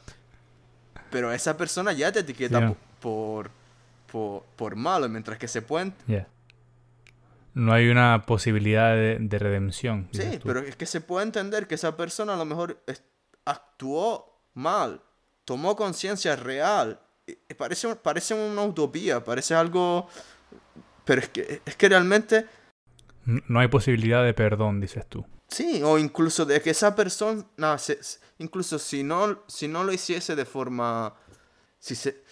[1.09, 3.49] pero esa persona ya te etiqueta por,
[4.11, 5.93] por, por, malo, mientras que se puede...
[7.53, 10.07] No hay una posibilidad de, redención.
[10.11, 12.81] Sí, pero es que se puede entender que esa persona a lo mejor
[13.45, 15.01] actuó mal,
[15.45, 16.99] tomó conciencia real
[17.57, 20.07] parece, parece una utopía, parece algo...
[21.05, 22.45] Pero es que, es que realmente...
[23.25, 25.25] No hay posibilidad de perdón, dices tú.
[25.47, 27.45] Sí, o incluso de que esa persona,
[28.37, 31.13] incluso si no, si no lo hiciese de forma...
[31.79, 32.23] Si se,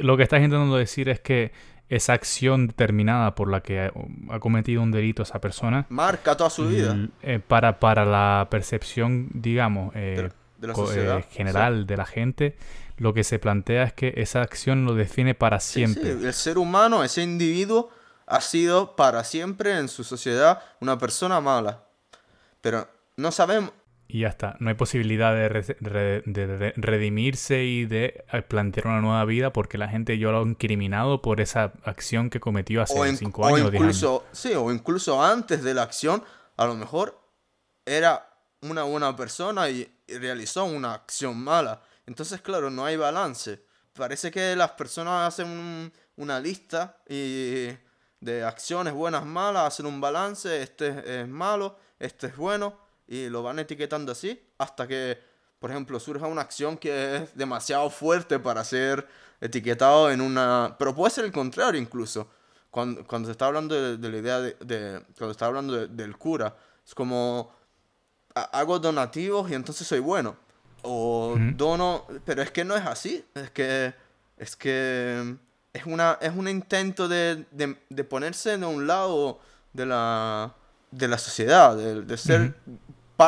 [0.00, 1.52] lo que estás intentando decir es que
[1.88, 5.86] esa acción determinada por la que ha, cometido un delito esa persona.
[5.88, 6.96] Marca toda su vida.
[7.22, 12.56] Eh, para, para la percepción, digamos, eh, de, la sociedad, general de la gente,
[12.96, 16.10] lo que se plantea es que esa acción lo define para siempre.
[16.10, 17.90] El ser humano, ese individuo,
[18.26, 21.84] ha sido para siempre en su sociedad una persona mala.
[22.60, 23.70] Pero no sabemos,
[24.08, 24.56] y ya está.
[24.60, 30.18] No hay posibilidad de, redimirse y de eh, plantear una nueva vida porque la gente
[30.18, 33.70] yo lo ha incriminado por esa acción que cometió hace cinco años.
[33.70, 36.22] O incluso, Sí, o incluso antes de la acción,
[36.56, 37.20] a lo mejor
[37.84, 38.28] era
[38.62, 41.82] una buena persona y realizó una acción mala.
[42.06, 43.64] Entonces, claro, no hay balance.
[43.92, 47.68] Parece que las personas hacen una lista y
[48.20, 53.42] de acciones buenas, malas, hacen un balance, este es malo, este es bueno y lo
[53.42, 55.18] van etiquetando así hasta que,
[55.58, 59.06] por ejemplo, surja una acción que es demasiado fuerte para ser
[59.40, 60.76] etiquetado en una...
[60.78, 62.28] Pero puede ser el contrario incluso.
[62.70, 66.16] Cuando, cuando se está hablando de, la idea de, de, Cuando se está hablando del
[66.16, 67.54] cura, es como...
[68.34, 70.36] Hago donativos y entonces soy bueno.
[70.82, 72.06] O dono...
[72.24, 73.24] Pero es que no es así.
[73.34, 73.94] Es que...
[74.36, 75.36] Es que...
[75.72, 79.40] Es, una, es un intento de, de, ponerse de un lado
[79.74, 80.54] de la,
[80.90, 82.54] de la sociedad, de, ser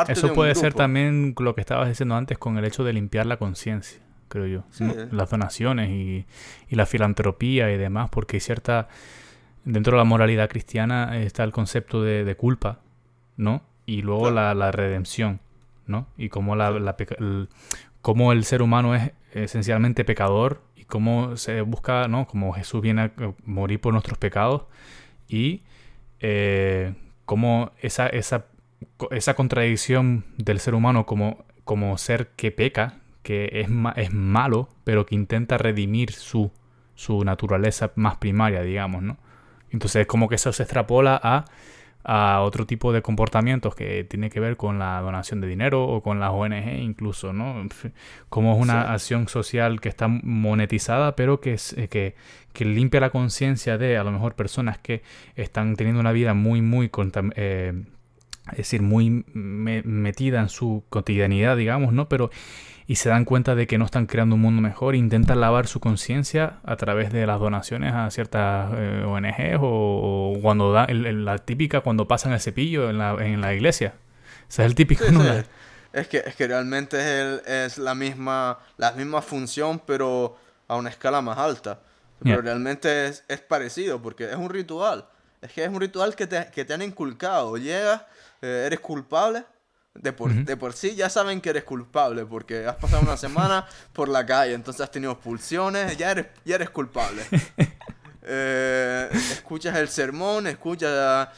[0.07, 3.37] eso puede ser también lo que estabas diciendo antes con el hecho de limpiar la
[3.37, 4.63] conciencia, creo yo.
[5.11, 6.25] Las donaciones y,
[6.69, 8.87] la filantropía y demás, porque hay cierta...
[9.65, 12.79] Dentro de la moralidad cristiana está el concepto de, culpa,
[13.35, 13.61] ¿no?
[13.85, 15.41] Y luego la, redención,
[15.85, 16.07] ¿no?
[16.17, 17.49] Y cómo, la, el,
[18.01, 22.25] cómo el ser humano es esencialmente pecador y cómo se busca, ¿no?
[22.25, 23.11] Como Jesús viene a
[23.45, 24.63] morir por nuestros pecados
[25.27, 25.61] y
[26.19, 26.93] eh,
[27.25, 28.45] cómo esa, esa
[29.11, 35.05] esa contradicción del ser humano como, como ser que peca, que es, es malo, pero
[35.05, 36.51] que intenta redimir su,
[36.95, 39.17] su naturaleza más primaria, digamos, ¿no?
[39.71, 41.45] Entonces es como que eso se extrapola a,
[42.03, 46.01] a otro tipo de comportamientos que tiene que ver con la donación de dinero o
[46.01, 47.67] con las ONG incluso, ¿no?
[48.29, 52.15] Como es una acción social que está monetizada, pero que, es, que,
[52.53, 55.03] que limpia la conciencia de a lo mejor personas que
[55.35, 56.89] están teniendo una vida muy, muy
[57.35, 57.83] eh,
[58.51, 62.09] es decir, muy metida en su cotidianidad, digamos, ¿no?
[62.09, 62.29] Pero
[62.89, 65.79] y se dan cuenta de que no están creando un mundo mejor, intentan lavar su
[65.79, 71.81] conciencia a través de las donaciones a ciertas eh, ONGs o, cuando da la típica
[71.81, 73.93] cuando pasan el cepillo en la, en la iglesia.
[74.49, 75.05] Ese es el típico.
[75.91, 80.37] Es que, es que realmente es, es, la, misma, la misma función, pero
[80.67, 81.79] a una escala más alta.
[82.23, 85.07] Pero realmente es, es parecido, porque es un ritual.
[85.41, 87.55] Es que es un ritual que te, que te han inculcado.
[87.57, 88.01] Llegas
[88.41, 89.43] eh, eres culpable,
[89.93, 93.65] de por, de por, sí ya saben que eres culpable porque has pasado una semana
[93.93, 97.23] por la calle, entonces has tenido expulsiones, ya eres, ya eres culpable.
[98.31, 101.29] Eh, escuchas el sermón, escuchas,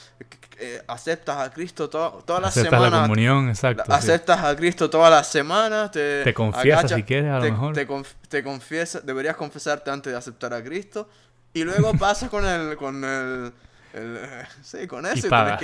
[0.60, 2.92] eh, aceptas a Cristo todas las semanas.
[2.92, 3.84] la comunión, exacto.
[3.88, 5.92] Aceptas a Cristo todas las semanas.
[5.92, 7.74] Te, te confiesas si quieres, a lo te, mejor.
[7.74, 7.88] Te,
[8.28, 11.08] te confiesas, deberías confesarte antes de aceptar a Cristo.
[11.54, 13.54] Y luego pasas con el, con el
[14.62, 15.28] sí, con eso.
[15.28, 15.60] Y paga.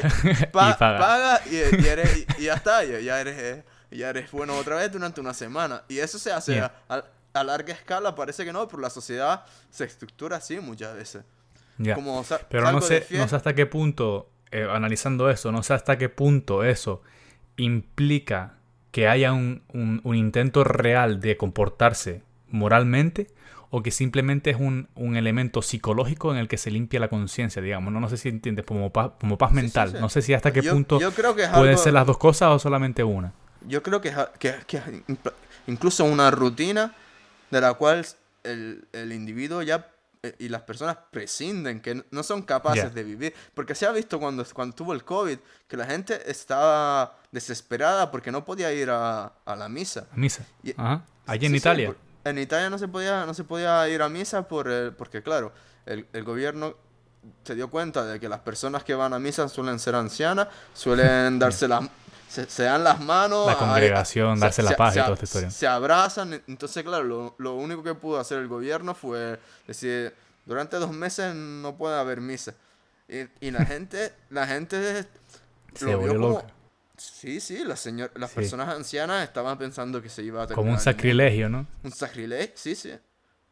[0.52, 1.42] paga.
[1.46, 1.56] y,
[2.40, 5.84] y, ya está, ya, eres, ya eres bueno otra vez durante una semana.
[5.88, 7.04] Y eso se hace a,
[7.44, 11.24] larga escala, parece que no, pero la sociedad se estructura así muchas veces.
[12.50, 16.10] pero no sé, no sé hasta qué punto, eh, analizando eso, no sé hasta qué
[16.10, 17.04] punto eso
[17.58, 18.56] implica
[18.92, 23.28] que haya un, un intento real de comportarse moralmente
[23.70, 27.92] o que simplemente es un, elemento psicológico en el que se limpia la conciencia, digamos.
[27.92, 29.98] No, no sé si entiendes, como paz, como paz mental.
[30.00, 31.00] No sé si hasta qué punto
[31.54, 33.34] pueden ser las dos cosas o solamente una.
[33.68, 34.82] Yo creo que, que, que
[35.68, 36.96] incluso una rutina
[37.50, 38.06] de la cual
[38.44, 39.92] el, individuo ya
[40.24, 43.34] eh, y las personas prescinden, que no son capaces de vivir.
[43.54, 45.38] Porque se ha visto cuando, cuando tuvo el COVID,
[45.68, 50.08] que la gente estaba desesperada porque no podía ir a, la misa.
[50.16, 50.46] misa.
[50.78, 51.04] Ajá.
[51.26, 51.96] Allí en Italia
[52.30, 55.52] en Italia no se podía, no se podía ir a misa por porque, claro,
[55.86, 56.76] el, el, gobierno
[57.44, 61.40] se dio cuenta de que las personas que van a misa suelen ser ancianas, suelen
[61.40, 61.90] darse las...
[62.28, 63.48] Se, dan las manos.
[63.48, 65.50] La congregación, darse la paz y toda esta historia.
[65.50, 66.44] Se abrazan.
[66.46, 70.14] Entonces, claro, lo, lo, único que pudo hacer el gobierno fue decir,
[70.46, 72.54] durante dos meses no puede haber misa.
[73.08, 75.08] Y, y la gente, la gente
[75.74, 76.44] se lo vio como,
[76.98, 80.64] Sí, sí, las, las personas ancianas estaban pensando que se iba a terminar.
[80.64, 81.68] Como un sacrilegio, ¿no?
[81.84, 82.92] Un sacrilegio, sí, sí.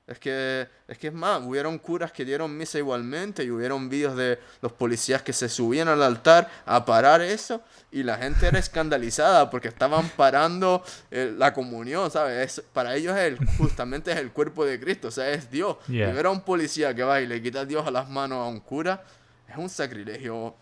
[0.08, 4.16] Es que, es que es más, hubieron curas que dieron misa igualmente y hubieron vídeos
[4.16, 8.60] de los policías que se subían al altar a parar eso y la gente era
[8.60, 12.62] escandalizada porque estaban parando eh, la comunión, ¿sabes?
[12.72, 15.78] para ellos es justamente es el cuerpo de Cristo, o sea, es Dios.
[15.88, 18.46] Y ver a un policía que va y le quita a Dios a las manos
[18.46, 19.04] a un cura
[19.50, 20.56] es un sacrilegio.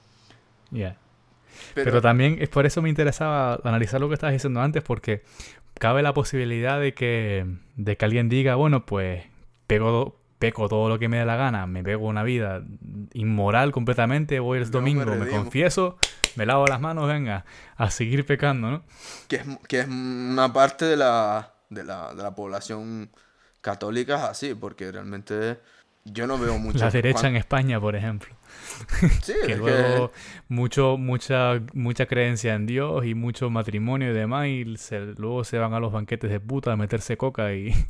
[1.73, 5.23] Pero, Pero, también es por eso me interesaba analizar lo que estabas diciendo antes porque
[5.79, 7.45] cabe la posibilidad de que,
[7.75, 9.23] de que alguien diga, bueno, pues
[9.67, 12.63] pego, peco todo lo que me dé la gana, me pego una vida
[13.13, 15.97] inmoral completamente, voy el domingo, me, confieso,
[16.35, 17.45] me lavo las manos, venga,
[17.75, 18.83] a seguir pecando, ¿no?
[19.27, 23.09] Que es, que es una parte de la, de la, de la población
[23.61, 25.59] católica así, porque realmente
[26.05, 26.79] yo no veo mucho.
[26.79, 28.35] La derecha en España, por ejemplo.
[29.21, 30.11] Sí, que luego
[30.49, 34.65] mucho, mucha, mucha creencia en Dios y mucho matrimonio y demás, y
[35.17, 37.71] luego se van a los banquetes de puta a meterse coca y.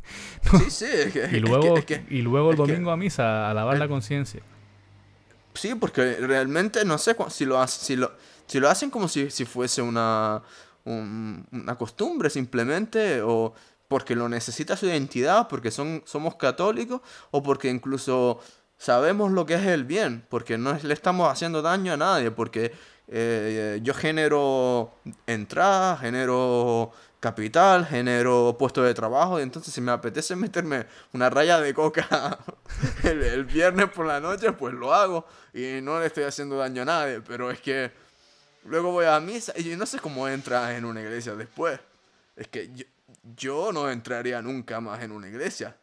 [0.68, 1.74] Sí, sí, y luego,
[2.08, 4.42] y luego el domingo a misa a lavar la conciencia.
[5.54, 8.12] Sí, porque realmente no sé si lo, si lo,
[8.46, 10.42] si lo hacen como si, si fuese una,
[10.84, 13.54] una costumbre simplemente, o
[13.94, 18.40] porque lo necesita su identidad, porque son, somos católicos, o porque incluso
[18.76, 22.72] sabemos lo que es el bien, porque no le estamos haciendo daño a nadie, porque
[23.06, 24.92] eh, yo genero
[25.28, 26.90] entrada, genero
[27.20, 32.40] capital, genero puesto de trabajo, y entonces si me apetece meterme una raya de coca
[33.04, 36.86] el, viernes por la noche, pues lo hago y no le estoy haciendo daño a
[36.86, 37.92] nadie, pero es que
[38.64, 41.78] luego voy a misa y no sé cómo entra en una iglesia después.
[42.34, 42.84] Es que yo,
[43.36, 45.76] yo no entraría nunca más en una iglesia.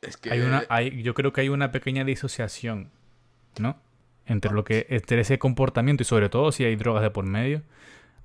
[0.00, 0.30] Es que...
[0.30, 2.90] Hay una, hay, yo creo que hay una pequeña disociación,
[3.58, 3.76] ¿no?
[4.26, 7.62] Entre lo que entre ese comportamiento y sobre todo si hay drogas de por medio,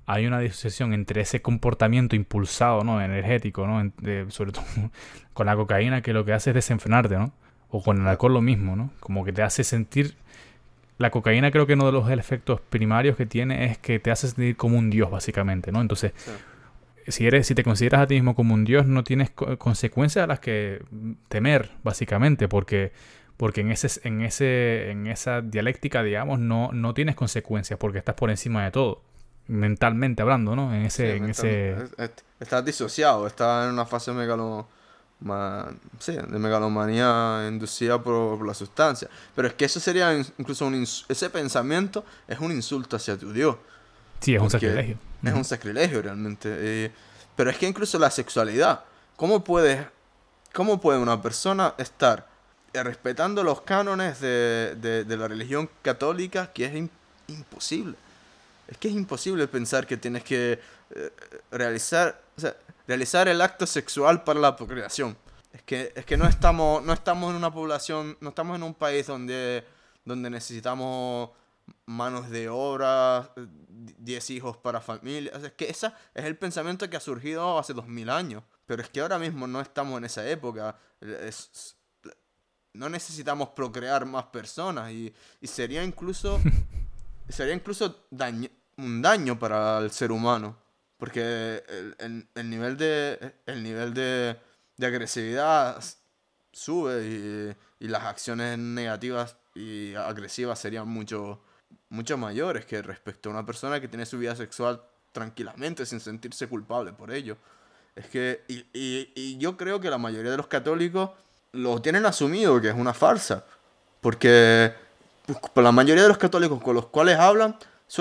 [0.08, 3.02] hay una disociación entre ese comportamiento impulsado, ¿no?
[3.02, 3.92] Energético, ¿no?
[4.30, 4.64] sobre todo
[5.34, 7.32] con la cocaína que lo que hace es desenfrenarte, ¿no?
[7.70, 8.90] O con el alcohol lo mismo, ¿no?
[9.00, 10.16] Como que te hace sentir...
[10.96, 14.28] La cocaína creo que uno de los efectos primarios que tiene es que te hace
[14.28, 15.80] sentir como un dios, básicamente, ¿no?
[15.80, 16.12] Entonces,
[17.08, 20.26] si, eres, si te consideras a ti mismo como un dios, no tienes consecuencias a
[20.26, 20.82] las que
[21.28, 22.92] temer, básicamente, porque,
[23.36, 28.14] porque en, ese, en, ese, en esa dialéctica, digamos, no, no tienes consecuencias, porque estás
[28.14, 29.02] por encima de todo,
[29.48, 30.74] mentalmente hablando, ¿no?
[30.74, 31.16] En ese...
[31.16, 31.76] en ese...
[32.38, 34.68] Estás disociado, estás en una fase megalo...
[35.98, 39.08] sí, de megalomanía inducida por, la sustancia.
[39.34, 40.82] Pero es que eso sería incluso un...
[40.82, 43.56] Ese pensamiento es un insulto hacia tu Dios.
[44.20, 44.98] Sí, es un sacrilegio.
[45.22, 46.48] Es un sacrilegio realmente.
[46.50, 46.90] Eh,
[47.36, 48.84] pero es que incluso la sexualidad,
[49.16, 49.88] ¿cómo puede,
[50.52, 52.26] cómo puede una persona estar
[52.72, 56.90] respetando los cánones de, de, la religión católica que es
[57.28, 57.96] imposible?
[58.66, 60.60] Es que es imposible pensar que tienes que
[60.94, 61.12] eh,
[61.50, 62.56] realizar, o sea,
[62.86, 65.16] realizar el acto sexual para la procreación.
[65.52, 68.74] Es que, es que no, estamos, no estamos en una población, no estamos en un
[68.74, 69.64] país donde,
[70.04, 71.30] donde necesitamos
[71.86, 75.32] manos de obra, 10 hijos para familia.
[75.32, 78.42] es que ese es el pensamiento que ha surgido hace 2000 años.
[78.66, 80.76] Pero es que ahora mismo no estamos en esa época.
[82.74, 86.40] no necesitamos procrear más personas y, sería incluso,
[87.28, 88.06] sería incluso
[88.76, 90.56] un daño para el ser humano.
[90.98, 91.62] Porque
[91.98, 94.36] el, nivel, de, el nivel de,
[94.80, 95.82] agresividad
[96.52, 101.40] sube y, y las acciones negativas y agresivas serían mucho,
[101.90, 104.82] mucho mayores que respecto a una persona que tiene su vida sexual
[105.12, 107.36] tranquilamente, sin sentirse culpable por ello.
[107.96, 111.10] Es que, y, y, yo creo que la mayoría de los católicos
[111.52, 113.44] lo tienen asumido que es una farsa,
[114.00, 114.72] porque
[115.26, 117.56] pues, la mayoría de los católicos con los cuales hablan,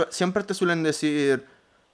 [0.09, 1.45] siempre te suelen decir,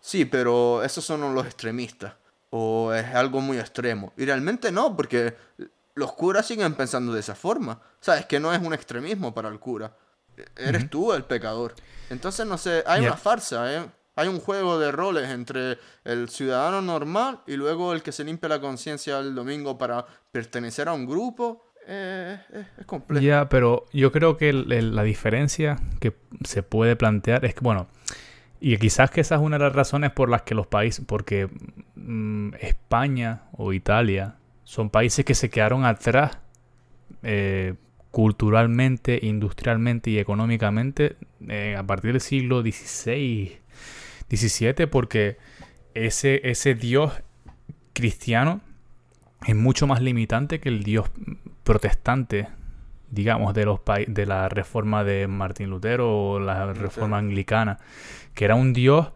[0.01, 2.13] sí, pero esos son los extremistas,
[2.49, 4.11] o es algo muy extremo.
[4.17, 5.35] Y realmente no, porque
[5.95, 7.79] los curas siguen pensando de esa forma.
[8.01, 9.95] Sabes que no es un extremismo para el cura
[10.57, 11.75] eres tú el pecador.
[12.09, 13.85] Entonces, no sé, hay una farsa, ¿eh?
[14.15, 18.47] Hay un juego de roles entre el ciudadano normal y luego el que se limpia
[18.47, 21.65] la conciencia el domingo para pertenecer a un grupo.
[21.87, 22.37] Eh,
[22.79, 23.25] es complejo.
[23.25, 26.15] Ya, pero yo creo que la diferencia que
[26.45, 27.87] se puede plantear es que, bueno,
[28.59, 31.49] y quizás que esa es una de las razones por las que los países, porque
[31.95, 36.37] mm, España o Italia son países que se quedaron atrás
[37.23, 37.73] eh,
[38.13, 41.15] culturalmente, industrialmente y económicamente
[41.49, 43.57] eh, a partir del siglo XVI,
[44.29, 45.37] XVII, porque
[45.95, 47.11] ese, ese Dios
[47.93, 48.61] cristiano
[49.47, 51.09] es mucho más limitante que el Dios
[51.63, 52.49] protestante,
[53.09, 57.79] digamos, de, los de la reforma de Martín Lutero o la reforma anglicana,
[58.35, 59.11] que era un Dios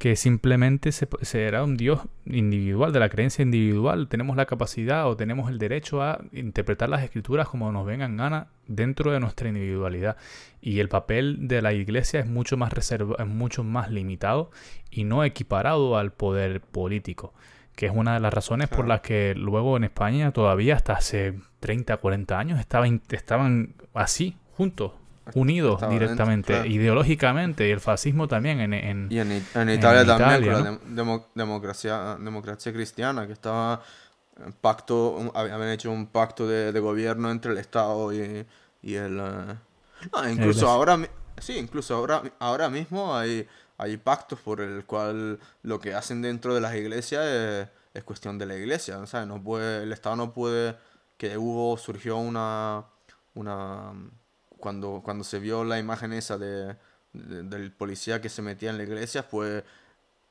[0.00, 4.08] que simplemente se, será un Dios individual, de la creencia individual.
[4.08, 8.48] Tenemos la capacidad o tenemos el derecho a interpretar las escrituras como nos vengan gana
[8.66, 10.16] dentro de nuestra individualidad.
[10.62, 14.50] Y el papel de la iglesia es mucho más reservado, es mucho más limitado
[14.90, 17.34] y no equiparado al poder político
[17.76, 21.38] que es una de las razones por las que luego en España todavía hasta hace
[21.60, 24.92] 30, 40 años estaban, estaban así, juntos,
[25.34, 29.30] unidos directamente, ideológicamente, y el fascismo también en, en Y en,
[29.70, 33.82] Italia también, con la democracia, democracia cristiana, que estaba
[34.44, 38.46] en pacto, habían hecho un pacto de, gobierno entre el Estado y,
[38.82, 39.18] y el...
[39.18, 40.98] Eh, incluso ahora,
[41.38, 43.46] sí, incluso ahora, ahora mismo hay
[43.80, 47.24] hay pactos por el cual lo que hacen dentro de las iglesias
[47.94, 50.76] es, cuestión de la iglesia, No puede, el Estado no puede,
[51.16, 52.84] que hubo, surgió una,
[53.34, 53.92] una,
[54.60, 56.76] cuando, cuando se vio la imagen esa de,
[57.12, 59.64] del policía que se metía en la iglesia, fue,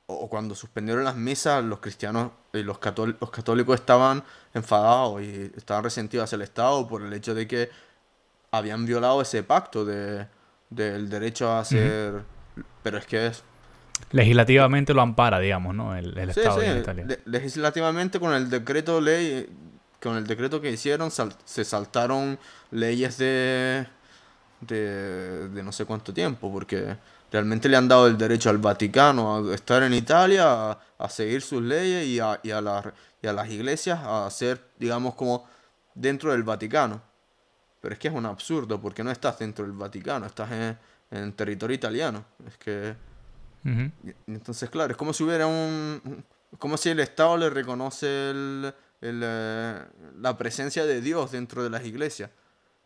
[0.07, 2.80] o, cuando suspendieron las misas, los cristianos y los,
[3.19, 4.23] los católicos estaban
[4.53, 7.69] enfadados y estaban resentidos hacia el Estado por el hecho de que
[8.51, 10.27] habían violado ese pacto de,
[10.69, 12.23] del derecho a ser
[12.84, 13.43] pero es que es...
[14.11, 15.95] Legislativamente lo ampara, digamos, ¿no?
[15.95, 17.05] El, Estado de Italia.
[17.25, 19.47] legislativamente con el decreto ley,
[20.01, 22.39] con el decreto que hicieron, se saltaron
[22.71, 23.86] leyes de,
[24.62, 26.97] de, de, no sé cuánto tiempo, porque
[27.32, 31.62] realmente le han dado el derecho al Vaticano a estar en Italia, a, seguir sus
[31.62, 35.47] leyes y a, y, a y a las iglesias a hacer, digamos, como
[35.93, 37.01] dentro del Vaticano.
[37.82, 40.78] Pero es que es un absurdo, porque no estás dentro del Vaticano, estás en
[41.12, 42.26] en territorio italiano.
[42.47, 42.95] Es que...
[44.28, 46.24] Entonces, claro, es como si hubiera un...
[46.57, 49.84] Como si el Estado le reconoce el, eh,
[50.20, 52.32] la presencia de Dios dentro de las iglesias.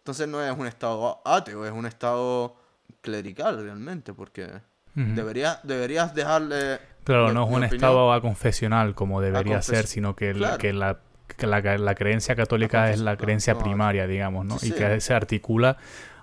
[0.04, 2.58] Entonces no es un Estado ateo, es un Estado
[3.00, 4.50] clerical realmente, porque
[4.94, 6.78] debería, deberías dejarle...
[7.06, 11.00] Claro, no es un Estado confesional como debería ser, sino que, que, la,
[11.40, 14.58] la, creencia católica es la creencia primaria, digamos, ¿no?
[14.62, 15.78] y que se articula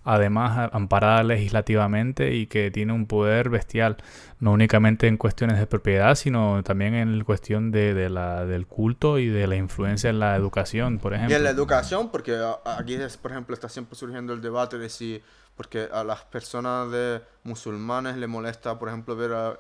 [0.05, 3.97] además amparada legislativamente y que tiene un poder bestial,
[4.39, 9.29] no únicamente en cuestiones de propiedad, sino también en cuestión de, la, del culto y
[9.29, 11.35] de la influencia en la educación, por ejemplo.
[11.35, 14.89] Y en la educación, porque aquí, es, por ejemplo, está siempre surgiendo el debate de
[14.89, 15.23] si,
[15.57, 19.59] porque a las personas de musulmanes le molesta, por ejemplo, ver a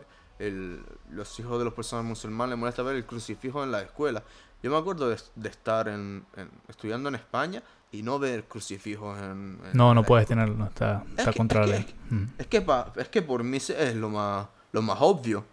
[1.10, 4.22] los hijos de las personas musulmanes, les molesta ver el crucifijo en la escuela.
[4.62, 6.24] Yo me acuerdo de, estar en,
[6.68, 9.58] estudiando en España y no ver crucifijos en...
[9.72, 11.86] no, no puedes tenerlo, está, está contra la ley.
[12.10, 12.24] Mm.
[12.38, 12.64] Es que,
[12.96, 15.44] es que por mí es lo más, lo más obvio.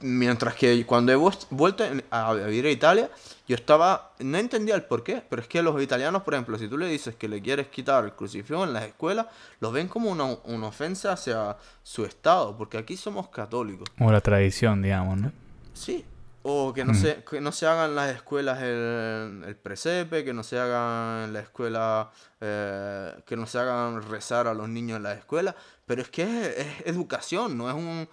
[0.00, 3.08] Mientras que cuando he vuelto a vivir a Italia,
[3.46, 6.66] yo estaba, no entendía el por qué, pero es que los italianos, por ejemplo, si
[6.66, 9.26] tú le dices que le quieres quitar el crucifijo en las escuelas,
[9.60, 13.88] los ven como una, una ofensa hacia su estado, porque aquí somos católicos.
[14.00, 15.32] O la tradición, digamos, ¿no?
[15.72, 16.04] Sí,
[16.48, 20.44] o que no, se, que no se hagan las escuelas el, el presepe, que no
[20.44, 25.14] se hagan la escuela, eh, que no se hagan rezar a los niños en la
[25.14, 25.56] escuela.
[25.86, 28.08] Pero es que es, educación, no es un...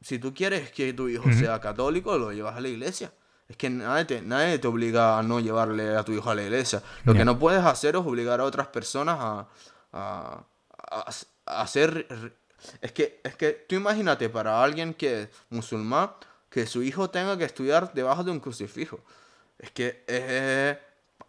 [0.00, 3.12] Si tú quieres que tu hijo sea católico, lo llevas a la iglesia.
[3.48, 6.42] Es que nadie te, nadie te obliga a no llevarle a tu hijo a la
[6.44, 6.80] iglesia.
[7.02, 9.48] Lo que no puedes hacer es obligar a otras personas a,
[9.92, 10.44] a,
[11.46, 12.06] a hacer...
[12.80, 16.10] Es que, es que tú imagínate para alguien que es musulmán,
[16.50, 19.00] que su hijo tenga que estudiar debajo de un crucifijo.
[19.58, 20.78] Es que eh,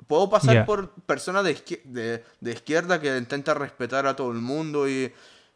[0.08, 5.12] puedo pasar por personas de, de, izquierda que intentan respetar a todo el mundo, y,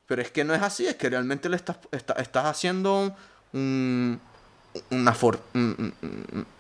[0.06, 3.16] pero es que no es así, es que realmente le estás, estás haciendo
[3.54, 4.20] un,
[4.92, 5.16] una,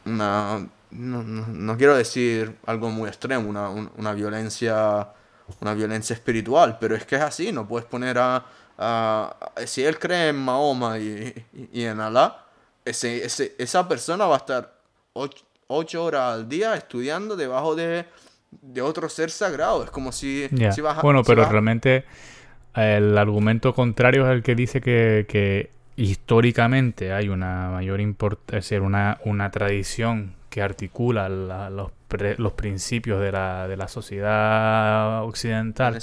[0.06, 5.10] una no, no, quiero decir algo muy extremo, una, una, violencia
[5.60, 8.45] una violencia espiritual, pero es que es así, no puedes poner a,
[9.66, 12.43] si él cree en Mahoma y, y en Alá,
[12.86, 14.74] ese, ese, esa persona va a estar
[15.14, 18.06] ocho, horas al día estudiando debajo de,
[18.52, 19.84] de otro ser sagrado.
[19.84, 20.50] Es como si...
[21.02, 22.06] bueno, pero realmente
[22.76, 29.20] el argumento contrario es el que dice que, que históricamente hay una mayor importancia, una,
[29.26, 31.92] una tradición que articula los,
[32.38, 35.98] los, principios de la, de la sociedad occidental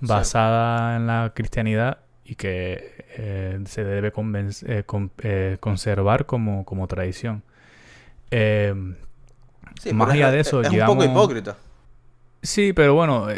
[0.00, 1.98] basada en la cristianidad
[2.28, 4.84] y que eh, se debe eh,
[5.22, 7.42] eh, conservar como, como tradición.
[9.94, 11.56] más allá de eso, es un poco hipócrita.
[12.42, 13.28] Sí, pero bueno,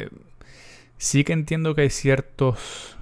[0.99, 2.99] sí que entiendo que hay ciertos,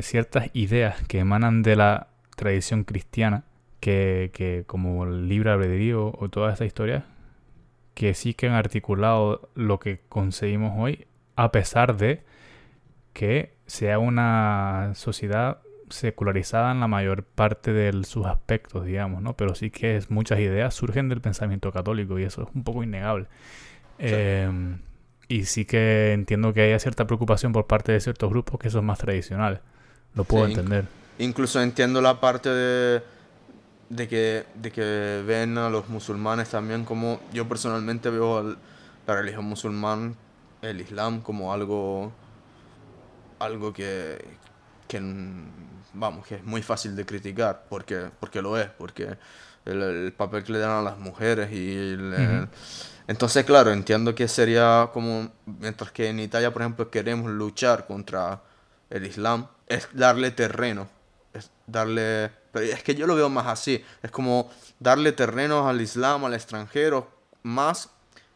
[0.00, 3.44] ciertas ideas que emanan de la tradición cristiana,
[3.78, 7.04] que, que como el libre albedrío o toda esta historia,
[7.92, 11.06] que sí que han articulado lo que conseguimos hoy,
[11.36, 12.22] a pesar de
[13.12, 15.58] que sea una sociedad
[15.90, 19.36] secularizada en la mayor parte de sus aspectos, digamos, ¿no?
[19.36, 22.82] Pero sí que es, muchas ideas surgen del pensamiento católico y eso es un poco
[22.82, 23.26] innegable.
[23.98, 24.80] Em,
[25.28, 28.84] y sí que entiendo que haya cierta preocupación por parte de ciertos grupos que son
[28.84, 29.60] más tradicionales.
[30.14, 30.86] Lo puedo entender.
[31.18, 33.02] incluso entiendo la parte de,
[33.90, 37.20] de, que, de que ven a los musulmanes también como...
[37.32, 38.56] Yo personalmente veo
[39.06, 40.16] la religión musulmán,
[40.62, 42.12] el Islam, como algo...
[43.38, 44.24] Algo que,
[44.88, 45.00] que
[45.92, 49.16] vamos, que es muy fácil de criticar, porque, porque lo es, porque
[49.64, 52.48] el, papel que le dan a las mujeres y el,
[53.08, 58.42] entonces, claro, entiendo que sería como, mientras que en Italia, por ejemplo, queremos luchar contra
[58.90, 60.88] el Islam, es darle terreno,
[61.32, 65.80] es darle, pero es que yo lo veo más así, es como darle terreno al
[65.80, 67.08] Islam, al extranjero,
[67.44, 67.90] más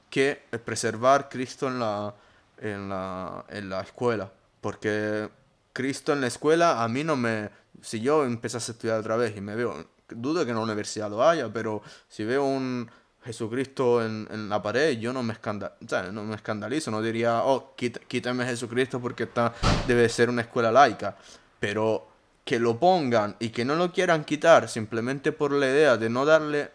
[0.09, 2.15] que preservar Cristo en la,
[2.59, 4.31] en la, en la escuela,
[4.61, 5.29] porque
[5.73, 7.51] Cristo en la escuela a mí no me,
[7.81, 11.11] si yo empiezo a estudiar otra vez y me veo, dudo que en la universidad
[11.11, 12.91] lo haya, pero si veo un
[13.25, 15.73] Jesucristo en, en la pared, yo no me, escandal,
[16.13, 19.53] no me escandalizo, no diría, oh, quítame Jesucristo porque está,
[19.87, 21.17] debe ser una escuela laica.
[21.59, 22.09] Pero
[22.45, 26.25] que lo pongan y que no lo quieran quitar simplemente por la idea de no
[26.25, 26.71] darle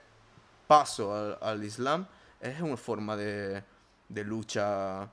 [0.68, 2.06] paso al, Islam,
[2.40, 3.64] es una forma de,
[4.08, 5.10] de, lucha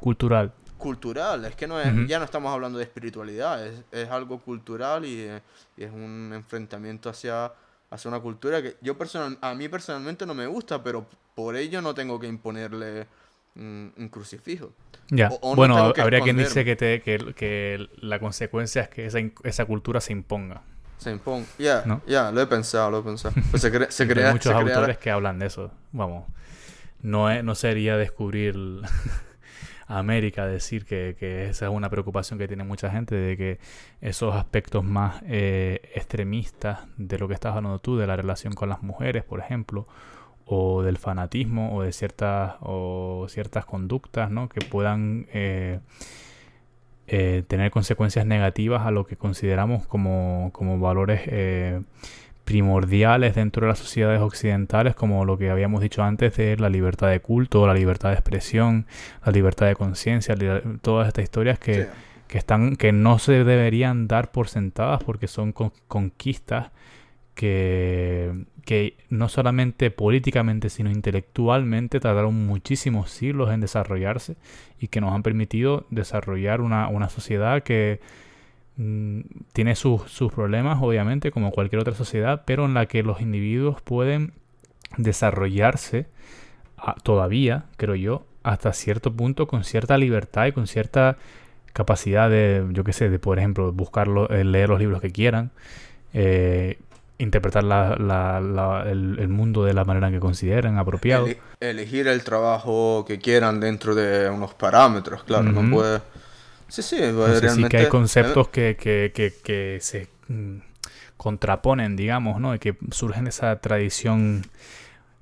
[0.00, 0.52] cultural.
[0.78, 5.04] Cultural, es que no es, ya no estamos hablando de espiritualidad, es, es algo cultural
[5.04, 5.28] y,
[5.76, 7.52] y es un enfrentamiento hacia
[7.90, 11.80] hacia una cultura que yo personal, a mí personalmente no me gusta, pero por ello
[11.80, 13.06] no tengo que imponerle
[13.54, 14.72] un, crucifijo.
[15.08, 19.64] Ya, bueno, habría quien dice que, te, que, que, la consecuencia es que esa, esa
[19.64, 20.62] cultura se imponga.
[20.98, 23.34] Se imponga, ya, ya, lo he pensado, lo he pensado.
[23.50, 26.24] Pues se, se crea, Hay muchos autores que hablan de eso, vamos.
[27.02, 28.56] No, es, no sería descubrir
[29.86, 31.16] América decir que,
[31.48, 33.58] esa es una preocupación que tiene mucha gente, de que
[34.00, 38.68] esos aspectos más eh, extremistas de lo que estás hablando tú, de la relación con
[38.68, 39.86] las mujeres, por ejemplo,
[40.44, 44.48] o del fanatismo, o de ciertas, o ciertas conductas ¿no?
[44.48, 45.80] que puedan eh,
[47.06, 51.22] eh, tener consecuencias negativas a lo que consideramos como, como valores
[52.46, 57.10] primordiales dentro de las sociedades occidentales, como lo que habíamos dicho antes de la libertad
[57.10, 58.86] de culto, la libertad de expresión,
[59.24, 60.36] la libertad de conciencia,
[60.80, 61.88] todas estas historias que,
[62.30, 66.70] están, que no se deberían dar por sentadas porque son conquistas
[67.34, 74.36] que, que no solamente políticamente, sino intelectualmente tardaron muchísimos siglos en desarrollarse
[74.78, 77.98] y que nos han permitido desarrollar una, una sociedad que
[78.76, 80.02] tiene sus,
[80.34, 84.34] problemas, obviamente, como cualquier otra sociedad, pero en la que los individuos pueden
[84.98, 86.06] desarrollarse
[86.76, 91.16] ah, todavía, creo yo, hasta cierto punto con cierta libertad y con cierta
[91.72, 95.50] capacidad de, yo qué sé, de por ejemplo, buscarlo, eh, leer los libros que quieran,
[96.12, 96.78] eh,
[97.18, 101.26] interpretar el, mundo de la manera que consideren apropiado.
[101.60, 106.00] elegir el trabajo que quieran dentro de unos parámetros, claro, no puede
[106.68, 107.50] Sí, sí, realmente...
[107.50, 110.58] sí que hay conceptos que, que, que, que se mm,
[111.16, 112.54] contraponen, digamos, ¿no?
[112.54, 114.42] Y que surgen de esa tradición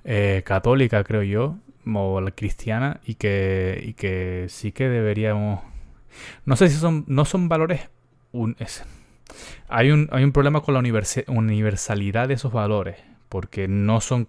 [0.05, 1.57] eh, católica, creo yo,
[1.93, 5.63] o la cristiana, y que, y que sí que deberíamos...
[6.45, 7.89] No sé si son, no son valores...
[8.33, 8.57] Un,
[9.69, 12.97] hay, un, hay un problema con la universalidad de esos valores,
[13.29, 14.29] porque no son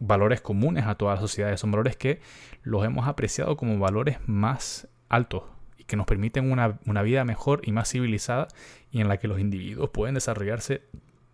[0.00, 2.20] valores comunes a todas las sociedades, son valores que
[2.62, 5.44] los hemos apreciado como valores más altos
[5.92, 8.48] que nos permiten una, vida mejor y más civilizada
[8.90, 10.80] y en la que los individuos pueden desarrollarse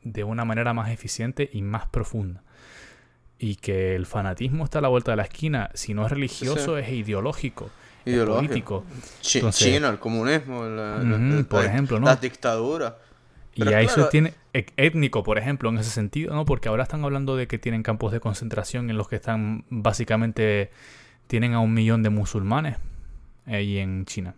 [0.03, 2.43] de una manera más eficiente y más profunda.
[3.39, 6.77] Y que el fanatismo está a la vuelta de la esquina, si no es religioso,
[6.77, 7.71] es ideológico.
[8.05, 8.85] político.
[9.21, 10.65] China, el comunismo,
[11.49, 12.07] por ejemplo, ¿no?
[12.07, 12.95] las dictaduras.
[13.55, 16.47] Y ahí se tiene étnico, por ejemplo, en ese sentido, ¿no?
[16.47, 20.73] Porque ahora están hablando de que tienen campos de concentración en los que están básicamente
[21.29, 22.77] tienen a un millón de musulmanes
[23.47, 24.35] ahí en China.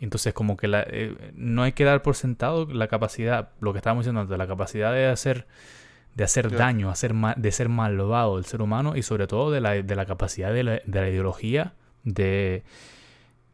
[0.00, 3.78] Entonces, como que la, eh, no hay que dar por sentado la capacidad, lo que
[3.78, 5.46] estábamos diciendo antes, la capacidad de hacer,
[6.14, 9.70] de hacer daño, hacer de ser malvado el ser humano y sobre todo de la,
[9.82, 11.72] de la capacidad de la, de la ideología
[12.04, 12.62] de,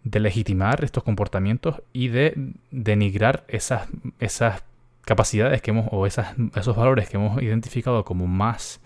[0.03, 2.35] de, legitimar estos comportamientos y de
[2.71, 3.89] denigrar esas,
[4.19, 4.65] esas
[5.03, 8.81] capacidades que hemos, o esas, esos valores que hemos identificado como más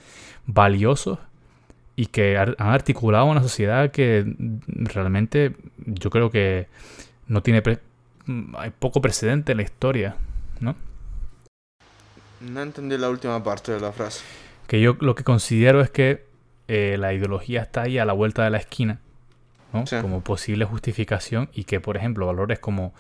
[0.47, 1.19] valiosos
[1.97, 4.35] y que han articulado una sociedad que
[4.69, 6.69] realmente yo creo que
[7.29, 7.63] no tiene
[8.57, 10.17] hay poco precedente en la historia,
[10.61, 10.75] ¿no?
[12.41, 14.23] No entendí la última parte de la frase.
[14.67, 16.27] Que yo lo que considero es que
[16.69, 18.99] eh, la ideología está ahí a la vuelta de la esquina,
[19.73, 19.85] ¿no?
[20.03, 22.93] Como posible justificación y que, por ejemplo, valores como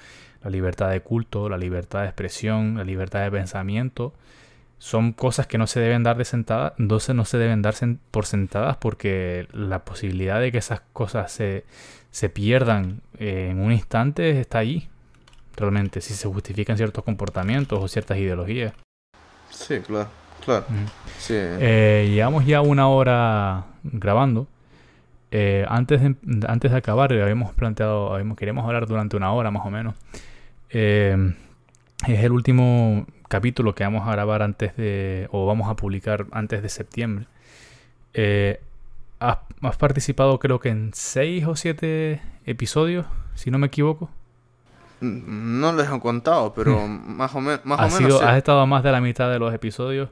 [0.43, 4.15] la libertad de culto, la libertad de expresión, la libertad de pensamiento,
[4.79, 7.75] son cosas que no se deben dar de sentada, entonces no se deben dar
[8.11, 11.65] por sentadas porque la posibilidad de que esas cosas se,
[12.17, 14.89] se pierdan eh, en un instante está ahí,
[15.55, 18.73] realmente, si se justifican ciertos comportamientos o ciertas ideologías.
[19.51, 20.09] Sí, claro,
[20.43, 20.65] claro.
[21.29, 24.47] Eh, llevamos ya una hora grabando.
[25.31, 26.17] Eh, antes, de,
[26.49, 29.95] antes de acabar, habíamos planteado, habíamos, queríamos hablar durante una hora más o menos.
[30.71, 31.21] es
[32.07, 36.71] el último capítulo que vamos a grabar antes de, o vamos a publicar antes de
[36.71, 37.27] septiembre.
[38.15, 38.61] Eh,
[39.19, 39.39] has,
[39.79, 44.11] participado creo que en seis o siete episodios, si no me equivoco.
[45.01, 48.23] No les he contado, pero más o, más has menos.
[48.23, 50.11] Has estado a más de la mitad de los episodios.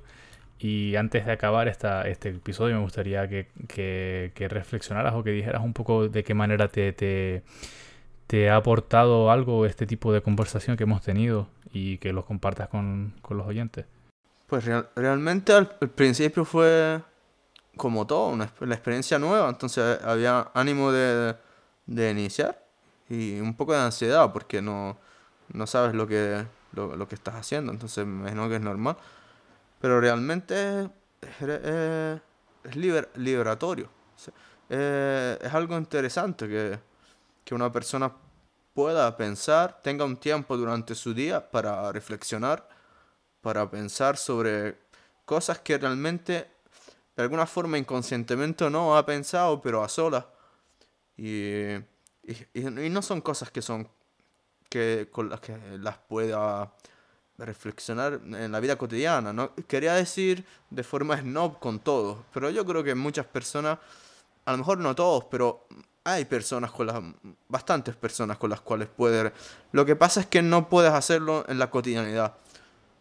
[0.59, 5.62] Y antes de acabar esta, este episodio, me gustaría que, que, reflexionaras o que dijeras
[5.62, 7.42] un poco de qué manera te, te,
[8.26, 12.68] te, ha aportado algo este tipo de conversación que hemos tenido y que los compartas
[12.68, 13.84] con, los oyentes.
[14.46, 17.02] Pues realmente al, principio fue
[17.76, 21.36] como todo, una, la experiencia nueva, entonces había ánimo de,
[21.86, 22.64] iniciar
[23.08, 24.96] y un poco de ansiedad porque no,
[25.52, 28.96] no sabes lo que, lo, que estás haciendo, entonces me imagino que es normal,
[29.80, 30.88] pero realmente
[31.22, 32.20] es,
[32.64, 32.76] es
[33.16, 33.88] liberatorio,
[34.68, 36.78] es algo interesante que,
[37.44, 38.12] que una persona
[38.74, 42.68] pueda pensar, tenga un tiempo durante su día para reflexionar,
[43.40, 44.78] para pensar sobre
[45.24, 46.53] cosas que realmente
[47.16, 50.24] de alguna forma inconscientemente no ha pensado, pero a solas.
[51.16, 51.74] Y,
[52.24, 53.88] y, no son cosas que son
[54.68, 56.74] que con las que las pueda
[57.38, 59.32] reflexionar en la vida cotidiana.
[59.32, 59.54] ¿no?
[59.68, 63.78] Quería decir de forma snob con todo, pero yo creo que muchas personas,
[64.44, 65.66] a lo mejor no todos, pero
[66.04, 67.02] hay personas con las
[67.48, 69.32] bastantes personas con las cuales puedes
[69.72, 72.34] lo que pasa es que no puedes hacerlo en la cotidianidad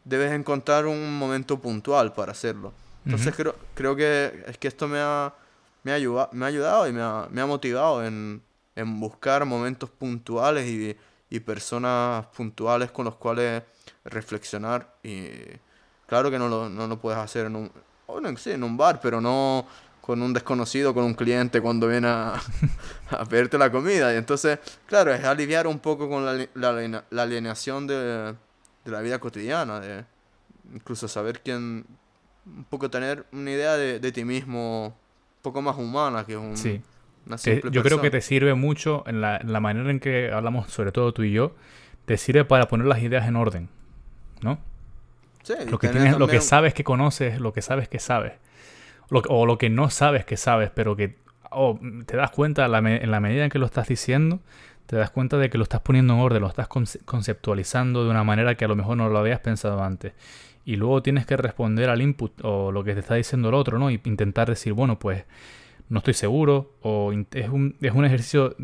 [0.05, 2.71] debes encontrar un momento puntual para hacerlo
[3.05, 5.33] entonces creo, creo que es que esto me ha
[5.83, 8.41] me ha ayudado me ha ayudado y me ha, me ha motivado en,
[8.75, 10.97] en, buscar momentos puntuales y,
[11.29, 13.63] y, personas puntuales con los cuales
[14.05, 15.29] reflexionar y
[16.07, 17.71] claro que no lo, no lo puedes hacer en un
[18.07, 19.65] bueno, sí, en un bar pero no
[20.03, 22.33] con un desconocido, con un cliente cuando viene a,
[23.09, 24.13] a pedirte la comida.
[24.13, 28.35] Y entonces, claro, es aliviar un poco con la, la, la alienación de,
[28.83, 30.03] de, la vida cotidiana, de
[30.73, 31.85] incluso saber quién,
[32.45, 36.57] un poco tener una idea de, de ti mismo un poco más humana que un...
[36.57, 36.81] Sí.
[37.71, 41.13] yo creo que te sirve mucho en la, la, manera en que hablamos, sobre todo
[41.13, 41.55] tú y yo,
[42.05, 43.69] te sirve para poner las ideas en orden,
[44.41, 44.59] ¿no?
[45.43, 48.33] Sí, lo que, tienes, lo que sabes que conoces, lo que sabes que sabes
[49.09, 51.17] o lo que no sabes que sabes, pero que
[52.05, 54.39] te das cuenta en la medida en que lo estás diciendo,
[54.87, 58.23] te das cuenta de que lo estás poniendo en orden, lo estás conceptualizando de una
[58.23, 60.13] manera que a lo mejor no lo habías pensado antes.
[60.65, 63.79] Y luego tienes que responder al input o lo que te está diciendo el otro,
[63.79, 63.91] ¿no?
[63.91, 65.25] Y intentar decir, bueno, pues
[65.89, 68.55] no estoy seguro, o es un, es un ejercicio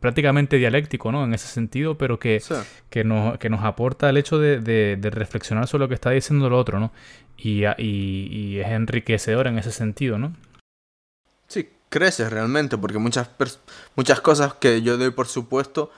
[0.00, 1.24] prácticamente dialéctico, ¿no?
[1.24, 2.42] En ese sentido, pero que,
[2.90, 6.46] que, nos, que nos aporta el hecho de, de, reflexionar sobre lo que está diciendo
[6.46, 6.92] el otro, ¿no?
[7.36, 10.34] Y, y, y, es enriquecedor en ese sentido, ¿no?
[11.48, 13.30] Sí, creces realmente, porque muchas,
[13.94, 15.90] muchas cosas que yo doy por supuesto,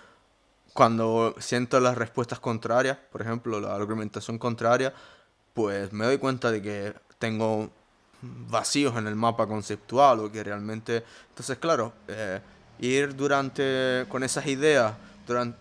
[0.73, 4.95] cuando siento las respuestas contrarias, por ejemplo, la argumentación contraria,
[5.55, 7.71] pues me doy cuenta de que tengo
[8.23, 11.05] vacíos en el mapa conceptual o que realmente...
[11.31, 12.41] Entonces, claro, eh,
[12.81, 14.95] ir durante con esas ideas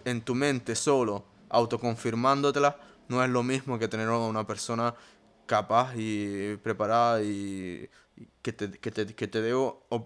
[0.06, 2.76] en tu mente solo, autoconfirmándotelas,
[3.10, 4.94] no es lo mismo que tener a una persona
[5.46, 7.90] capaz y preparada y,
[8.42, 9.54] que, te, que, te, que te dé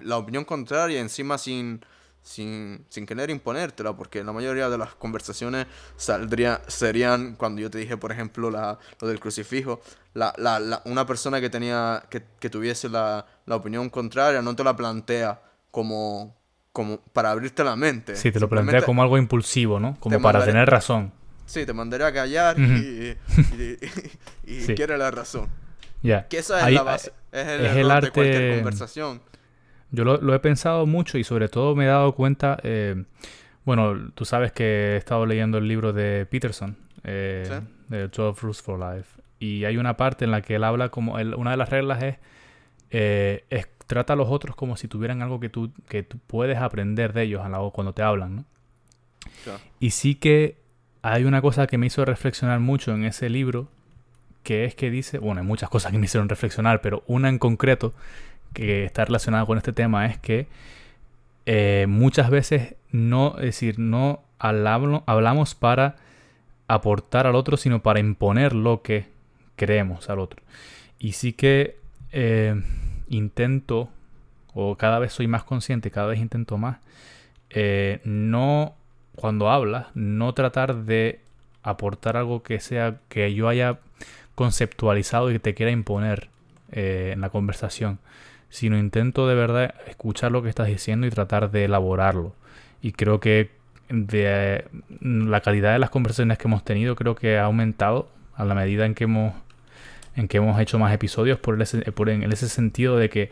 [0.02, 1.84] la opinión contraria encima sin,
[2.24, 7.80] sin, sin querer imponértela, porque la mayoría de las conversaciones saldría, serían, cuando yo te
[7.80, 9.82] dije, por ejemplo, la, lo del crucifijo,
[10.14, 14.56] la, la, la, una persona que, tenía, que, que tuviese la, la opinión contraria no
[14.56, 15.42] te la plantea
[15.72, 16.36] como,
[16.72, 18.16] como para abrirte la mente.
[18.16, 19.98] Sí, te lo plantea como algo impulsivo, ¿no?
[20.00, 21.12] Como para tener razón.
[21.46, 23.18] Sí, te mandaré a callar y,
[24.46, 25.50] y, quiere la razón.
[26.02, 26.28] Ya.
[26.28, 27.12] Que esa es la base.
[27.32, 29.22] Es el, arte de cualquier conversación.
[29.92, 32.58] Yo lo, he pensado mucho y sobre todo me he dado cuenta...
[32.64, 33.04] Eh,
[33.64, 38.62] bueno, tú sabes que he estado leyendo el libro de Peterson, eh, de 12 Rules
[38.62, 39.22] for Life.
[39.38, 41.14] Y hay una parte en la que él habla como...
[41.14, 42.18] una de las reglas es,
[42.90, 46.58] eh, es trata a los otros como si tuvieran algo que tú, que tú puedes
[46.58, 47.42] aprender de ellos
[47.74, 48.46] cuando te hablan, ¿no?
[49.82, 50.62] Y sí que
[51.02, 53.68] hay una cosa que me hizo reflexionar mucho en ese libro,
[54.44, 57.38] que es que dice, bueno, hay muchas cosas que me hicieron reflexionar, pero una en
[57.38, 57.94] concreto
[58.54, 60.48] que está relacionada con este tema es que
[61.46, 65.96] eh, muchas veces no, es decir, no hablamos, hablamos para
[66.68, 69.08] aportar al otro, sino para imponer lo que
[69.56, 70.42] creemos al otro.
[71.00, 71.78] Y sí que
[72.12, 72.62] eh,
[73.10, 73.90] intento,
[74.54, 76.78] o cada vez soy más consciente, cada vez intento más,
[77.50, 78.76] eh, no,
[79.16, 81.20] cuando hablas, no tratar de
[81.64, 83.80] aportar algo que sea, que yo haya
[84.36, 86.30] conceptualizado y que te quiera imponer
[86.74, 88.00] en la conversación,
[88.52, 92.36] sino intento de verdad escuchar lo que estás diciendo y tratar de elaborarlo.
[92.82, 93.50] Y creo que
[93.90, 94.66] de
[95.02, 98.86] la calidad de las conversaciones que hemos tenido creo que ha aumentado a la medida
[98.86, 99.34] en que hemos
[100.16, 103.32] en que hemos hecho más episodios por, ese, por en ese sentido de que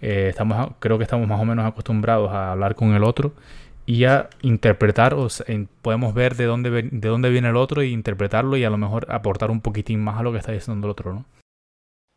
[0.00, 3.32] eh, estamos creo que estamos más o menos acostumbrados a hablar con el otro
[3.86, 5.28] y a interpretar o
[5.82, 9.06] podemos ver de dónde de dónde viene el otro e interpretarlo y a lo mejor
[9.10, 11.24] aportar un poquitín más a lo que está diciendo el otro no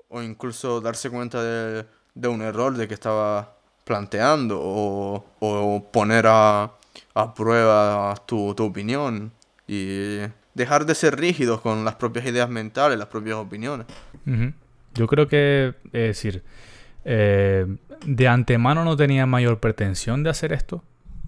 [0.10, 1.86] o incluso darse cuenta de,
[2.20, 3.53] de un error de que estaba
[3.84, 6.72] planteando o, o poner a,
[7.13, 9.32] a prueba tu, tu opinión
[9.68, 10.20] y
[10.53, 13.88] dejar de ser rígidos con las propias ideas mentales, las propias opiniones.
[14.93, 16.43] Yo creo que, es decir,
[17.05, 17.68] eh,
[18.05, 20.84] de antemano no tenía mayor pretensión de hacer esto.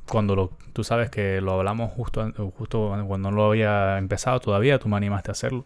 [0.07, 4.79] Cuando lo, tú sabes que lo hablamos justo, justo cuando no lo había empezado todavía,
[4.79, 5.65] tú me animaste a hacerlo.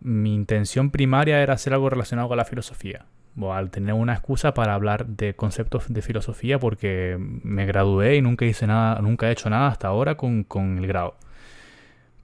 [0.00, 3.06] Mi intención primaria era hacer algo relacionado con la filosofía
[3.40, 8.44] al tener una excusa para hablar de conceptos de filosofía porque me gradué y nunca
[8.44, 10.46] hice nada, nunca he hecho nada hasta ahora con,
[10.78, 11.16] el grado.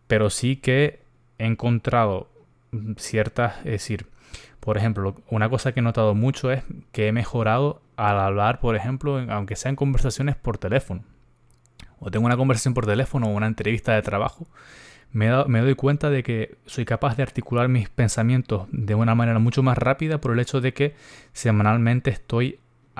[0.06, 1.00] Pero sí que
[1.38, 2.28] he encontrado
[2.96, 4.06] ciertas, es decir,
[4.60, 8.76] por ejemplo, una cosa que he notado mucho es que he mejorado al hablar, por
[8.76, 11.04] ejemplo, aunque sean conversaciones por teléfono.
[12.00, 14.46] O tengo una conversación por teléfono o una entrevista de trabajo
[15.12, 19.62] me, doy cuenta de que soy capaz de articular mis pensamientos de una manera mucho
[19.62, 20.94] más rápida por el hecho de que
[21.32, 22.58] semanalmente estoy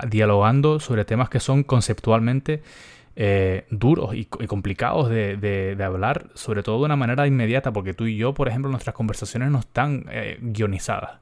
[0.09, 2.63] dialogando sobre temas que son conceptualmente
[3.17, 8.17] eh, duros y, complicados de, hablar, sobre todo de una manera inmediata, porque tú y
[8.17, 11.19] yo, por ejemplo, nuestras conversaciones no están eh, guionizadas.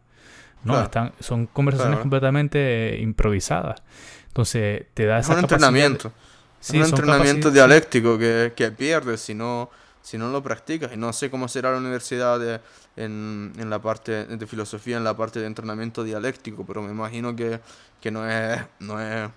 [0.62, 0.80] ¿no?
[0.82, 3.82] Están, son conversaciones completamente eh, improvisadas.
[4.28, 6.12] Entonces, te da esa es un entrenamiento.
[6.60, 9.70] es un entrenamiento dialéctico que, que pierdes si no
[10.06, 10.92] si no lo practicas.
[10.94, 12.60] Y no sé cómo será la universidad de,
[12.94, 17.34] en, en, la parte de filosofía, en la parte de entrenamiento dialéctico, pero me imagino
[17.34, 17.58] que,
[18.00, 19.28] que no, es, no, es,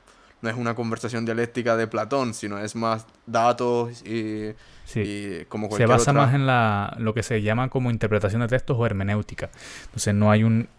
[0.43, 4.53] no es una conversación dialéctica de Platón, sino es más datos y,
[4.85, 5.43] sí.
[5.49, 8.85] como Se basa más en la, lo que se llama como interpretación de textos o
[8.85, 9.49] hermenéutica.
[9.85, 10.69] Entonces no hay un...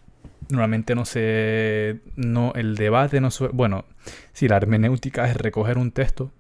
[0.51, 1.99] Normalmente no se...
[2.15, 3.31] No, el debate no...
[3.53, 3.87] Bueno,
[4.35, 6.31] si la hermenéutica es recoger un texto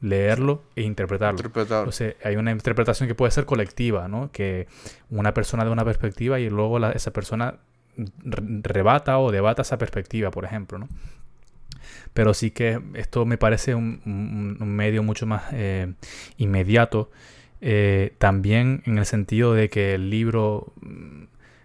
[0.00, 1.40] leerlo e interpretarlo.
[1.54, 4.30] Entonces, hay una interpretación que puede ser colectiva, ¿no?
[4.32, 4.66] Que
[5.10, 7.56] una persona de una perspectiva y luego esa persona
[8.24, 10.88] rebata o debata esa perspectiva, por ejemplo, ¿no?
[12.14, 15.92] Pero sí que esto me parece un, medio mucho más eh,
[16.36, 17.10] inmediato.
[17.60, 21.24] Eh, también en el sentido de que el libro mm,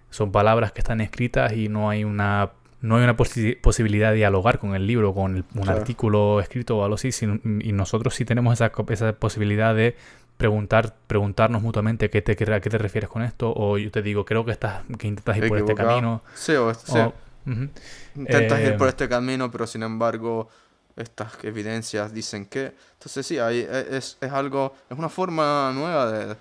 [0.09, 4.59] son palabras que están escritas y no hay una no hay una posibilidad de dialogar
[4.59, 7.09] con el libro, con un artículo escrito o algo así,
[7.61, 9.95] y nosotros sí tenemos esa, esa posibilidad de
[10.37, 14.25] preguntar, preguntarnos mutuamente qué te, a qué te refieres con esto, o yo te digo,
[14.25, 16.21] creo que estás, que intentas ir por este camino.
[16.33, 16.99] Sí, o, sí.
[18.15, 20.49] Intentas ir por eh, este camino, pero sin embargo
[20.95, 22.73] estas evidencias dicen que.
[22.93, 26.35] Entonces sí, hay, e, es, es algo, es una forma nueva de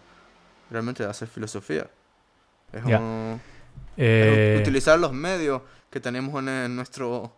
[0.71, 1.89] realmente de hacer filosofía.
[2.73, 2.83] Es,
[3.97, 7.37] eh, utilizar los medios que tenemos en, nuestro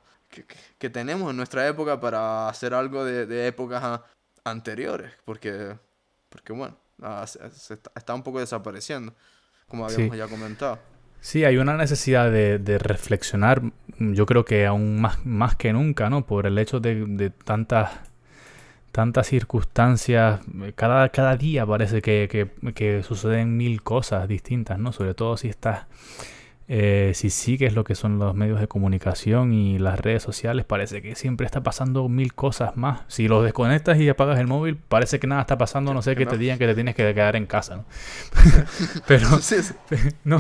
[0.79, 4.01] que, tenemos en nuestra época para hacer algo de, épocas
[4.45, 5.77] anteriores porque
[6.29, 7.25] porque bueno ah,
[7.95, 9.15] está, un poco desapareciendo
[9.69, 10.79] como habíamos ya comentado
[11.27, 13.61] Sí, hay una necesidad de, reflexionar,
[13.99, 16.25] yo creo que aún más, más que nunca, ¿no?
[16.25, 17.91] Por el hecho de, tantas,
[18.97, 20.41] tantas circunstancias,
[20.75, 24.91] cada, cada día parece que, que, que, suceden mil cosas distintas, ¿no?
[24.91, 25.85] Sobre todo si estás
[26.67, 31.03] eh, si sigues lo que son los medios de comunicación y las redes sociales, parece
[31.03, 33.03] que siempre está pasando mil cosas más.
[33.09, 36.25] Si los desconectas y apagas el móvil, parece que nada está pasando, no sé, que,
[36.25, 37.85] te digan que te tienes que quedar en casa, ¿no?
[39.07, 39.29] pero,
[40.25, 40.39] no,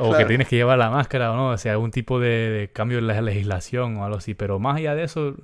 [0.00, 2.98] o que tienes que llevar la máscara o no, o sea, algún tipo de, cambio
[2.98, 4.34] en la legislación o algo así.
[4.34, 5.36] Pero más allá de eso,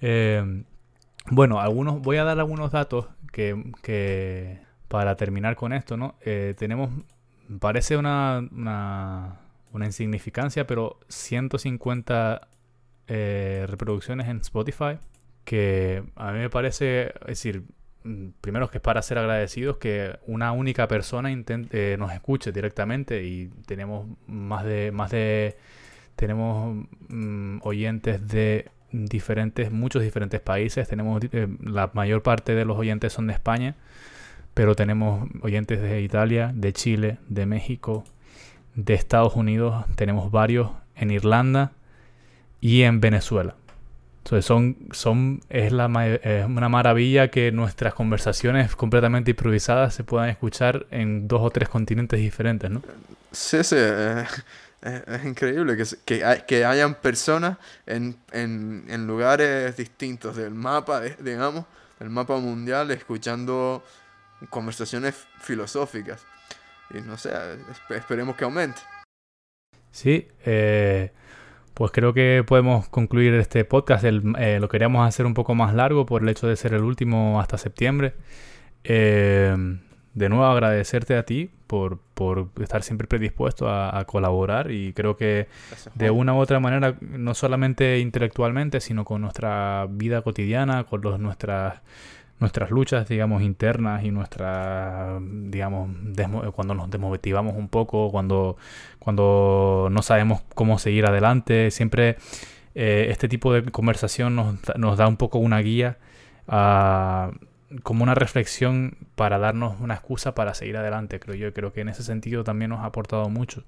[0.00, 0.64] eh,
[1.30, 6.14] bueno, algunos, voy a dar algunos datos que, para terminar con esto, ¿no?
[6.24, 6.90] Eh, tenemos,
[7.60, 9.40] parece una
[9.76, 12.48] una insignificancia, pero 150
[13.08, 14.98] eh, reproducciones en Spotify,
[15.44, 17.62] que a mí me parece, es decir,
[18.04, 22.52] mm, primero que es para ser agradecidos que una única persona intente, eh, nos escuche
[22.52, 25.56] directamente y tenemos más de, más de,
[26.16, 28.70] tenemos mm, oyentes de
[29.04, 33.74] diferentes, muchos diferentes países, tenemos, eh, la mayor parte de los oyentes son de España,
[34.54, 38.04] pero tenemos oyentes de Italia, de Chile, de México,
[38.74, 41.72] de Estados Unidos, tenemos varios en Irlanda
[42.60, 43.54] y en Venezuela.
[44.24, 50.28] Entonces son, son, es, la, es una maravilla que nuestras conversaciones completamente improvisadas se puedan
[50.28, 52.82] escuchar en dos o tres continentes diferentes, ¿no?
[53.30, 53.76] Sí, sí,
[54.82, 61.00] eh, es, increíble que, que, que, hayan personas en, en, en, lugares distintos del mapa,
[61.00, 61.64] digamos,
[61.98, 63.82] del mapa mundial, escuchando
[64.50, 66.24] conversaciones filosóficas.
[66.90, 67.30] Y no sé,
[67.90, 68.80] esperemos que aumente.
[69.90, 71.12] Sí, eh,
[71.74, 74.04] pues creo que podemos concluir este podcast.
[74.04, 77.40] Eh, lo queríamos hacer un poco más largo por el hecho de ser el último
[77.40, 78.14] hasta septiembre.
[78.84, 79.56] Eh,
[80.16, 85.46] de nuevo agradecerte a ti por, por estar siempre predispuesto a, colaborar y creo que
[85.94, 91.20] de una u otra manera, no solamente intelectualmente, sino con nuestra vida cotidiana, con los,
[91.20, 91.82] nuestras
[92.38, 95.90] nuestras luchas, digamos, internas y nuestra, digamos,
[96.54, 98.58] cuando nos desmotivamos un poco, cuando,
[98.98, 102.16] cuando no sabemos cómo seguir adelante, siempre
[102.74, 105.96] eh, este tipo de conversación nos, nos, da un poco una guía,
[107.82, 111.52] como una reflexión para darnos una excusa para seguir adelante, creo yo.
[111.52, 113.64] Creo que en ese sentido también nos ha aportado mucho.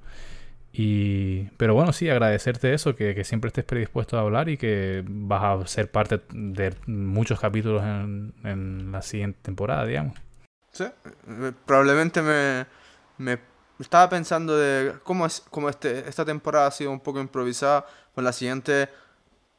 [0.73, 5.43] Y, pero bueno, sí, agradecerte eso, que, siempre estés predispuesto a hablar y que vas
[5.43, 10.17] a ser parte de muchos capítulos en, la siguiente temporada, digamos.
[10.71, 12.67] Sí, eh, probablemente me,
[13.17, 13.39] me
[13.81, 18.25] estaba pensando de cómo, es, cómo este, esta temporada ha sido un poco improvisada, con
[18.25, 18.89] la siguiente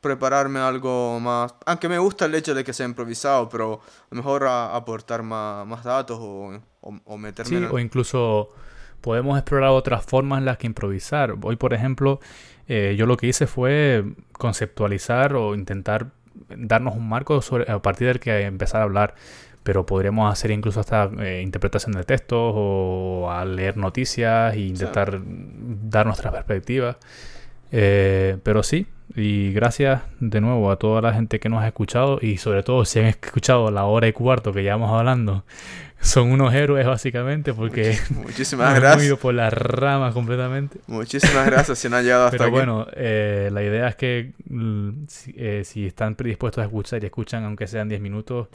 [0.02, 4.18] prepararme algo más, aunque me gusta el hecho de que sea improvisado, pero a lo
[4.18, 8.50] mejor aportar más, más datos o, o, meterme sí, o incluso
[9.02, 11.36] podemos explorar otras formas en las que improvisar.
[11.42, 12.20] Hoy, por ejemplo,
[12.68, 16.12] eh, yo lo que hice fue conceptualizar o intentar
[16.50, 19.16] darnos un marco sobre, a partir del que empezar a hablar.
[19.64, 25.20] Pero podríamos hacer incluso hasta eh, interpretación de textos o a leer noticias e intentar
[25.22, 26.98] dar nuestra perspectiva.
[27.72, 32.20] Eh, pero sí, y gracias de nuevo a toda la gente que nos ha escuchado
[32.22, 35.44] y sobre todo si han escuchado la hora y cuarto que llevamos hablando.
[36.02, 39.06] Son unos héroes básicamente porque muchísimas gracias.
[39.06, 40.80] ido por las ramas completamente.
[40.88, 44.90] Muchísimas gracias si han llegado hasta Pero bueno, eh, la idea es que mm,
[45.36, 48.48] eh, si, están predispuestos a escuchar y escuchan aunque sean 10 minutos,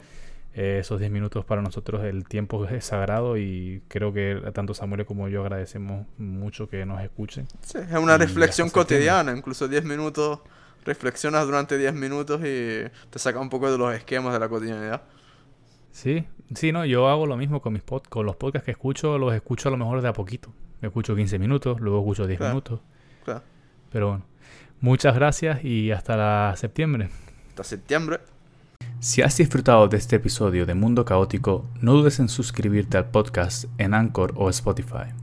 [0.57, 5.05] eh, esos 10 minutos para nosotros el tiempo es sagrado y creo que tanto Samuel
[5.05, 7.45] como yo agradecemos mucho que nos escuchen.
[7.59, 10.39] Sí, es una reflexión cotidiana, incluso 10 minutos,
[10.85, 15.01] reflexionas durante 10 minutos y te saca un poco de los esquemas de la cotidianidad.
[15.91, 19.17] Sí, sí, no, yo hago lo mismo con mis pod con los podcasts que escucho,
[19.17, 20.53] los escucho a lo mejor de a poquito.
[20.79, 22.79] Me escucho 15 minutos, luego escucho 10 minutos.
[23.25, 23.41] Claro.
[23.91, 24.25] Pero bueno,
[24.79, 27.09] muchas gracias y hasta septiembre.
[27.49, 28.19] Hasta septiembre.
[28.99, 33.65] Si has disfrutado de este episodio de Mundo Caótico, no dudes en suscribirte al podcast
[33.77, 35.15] en Anchor o Spotify.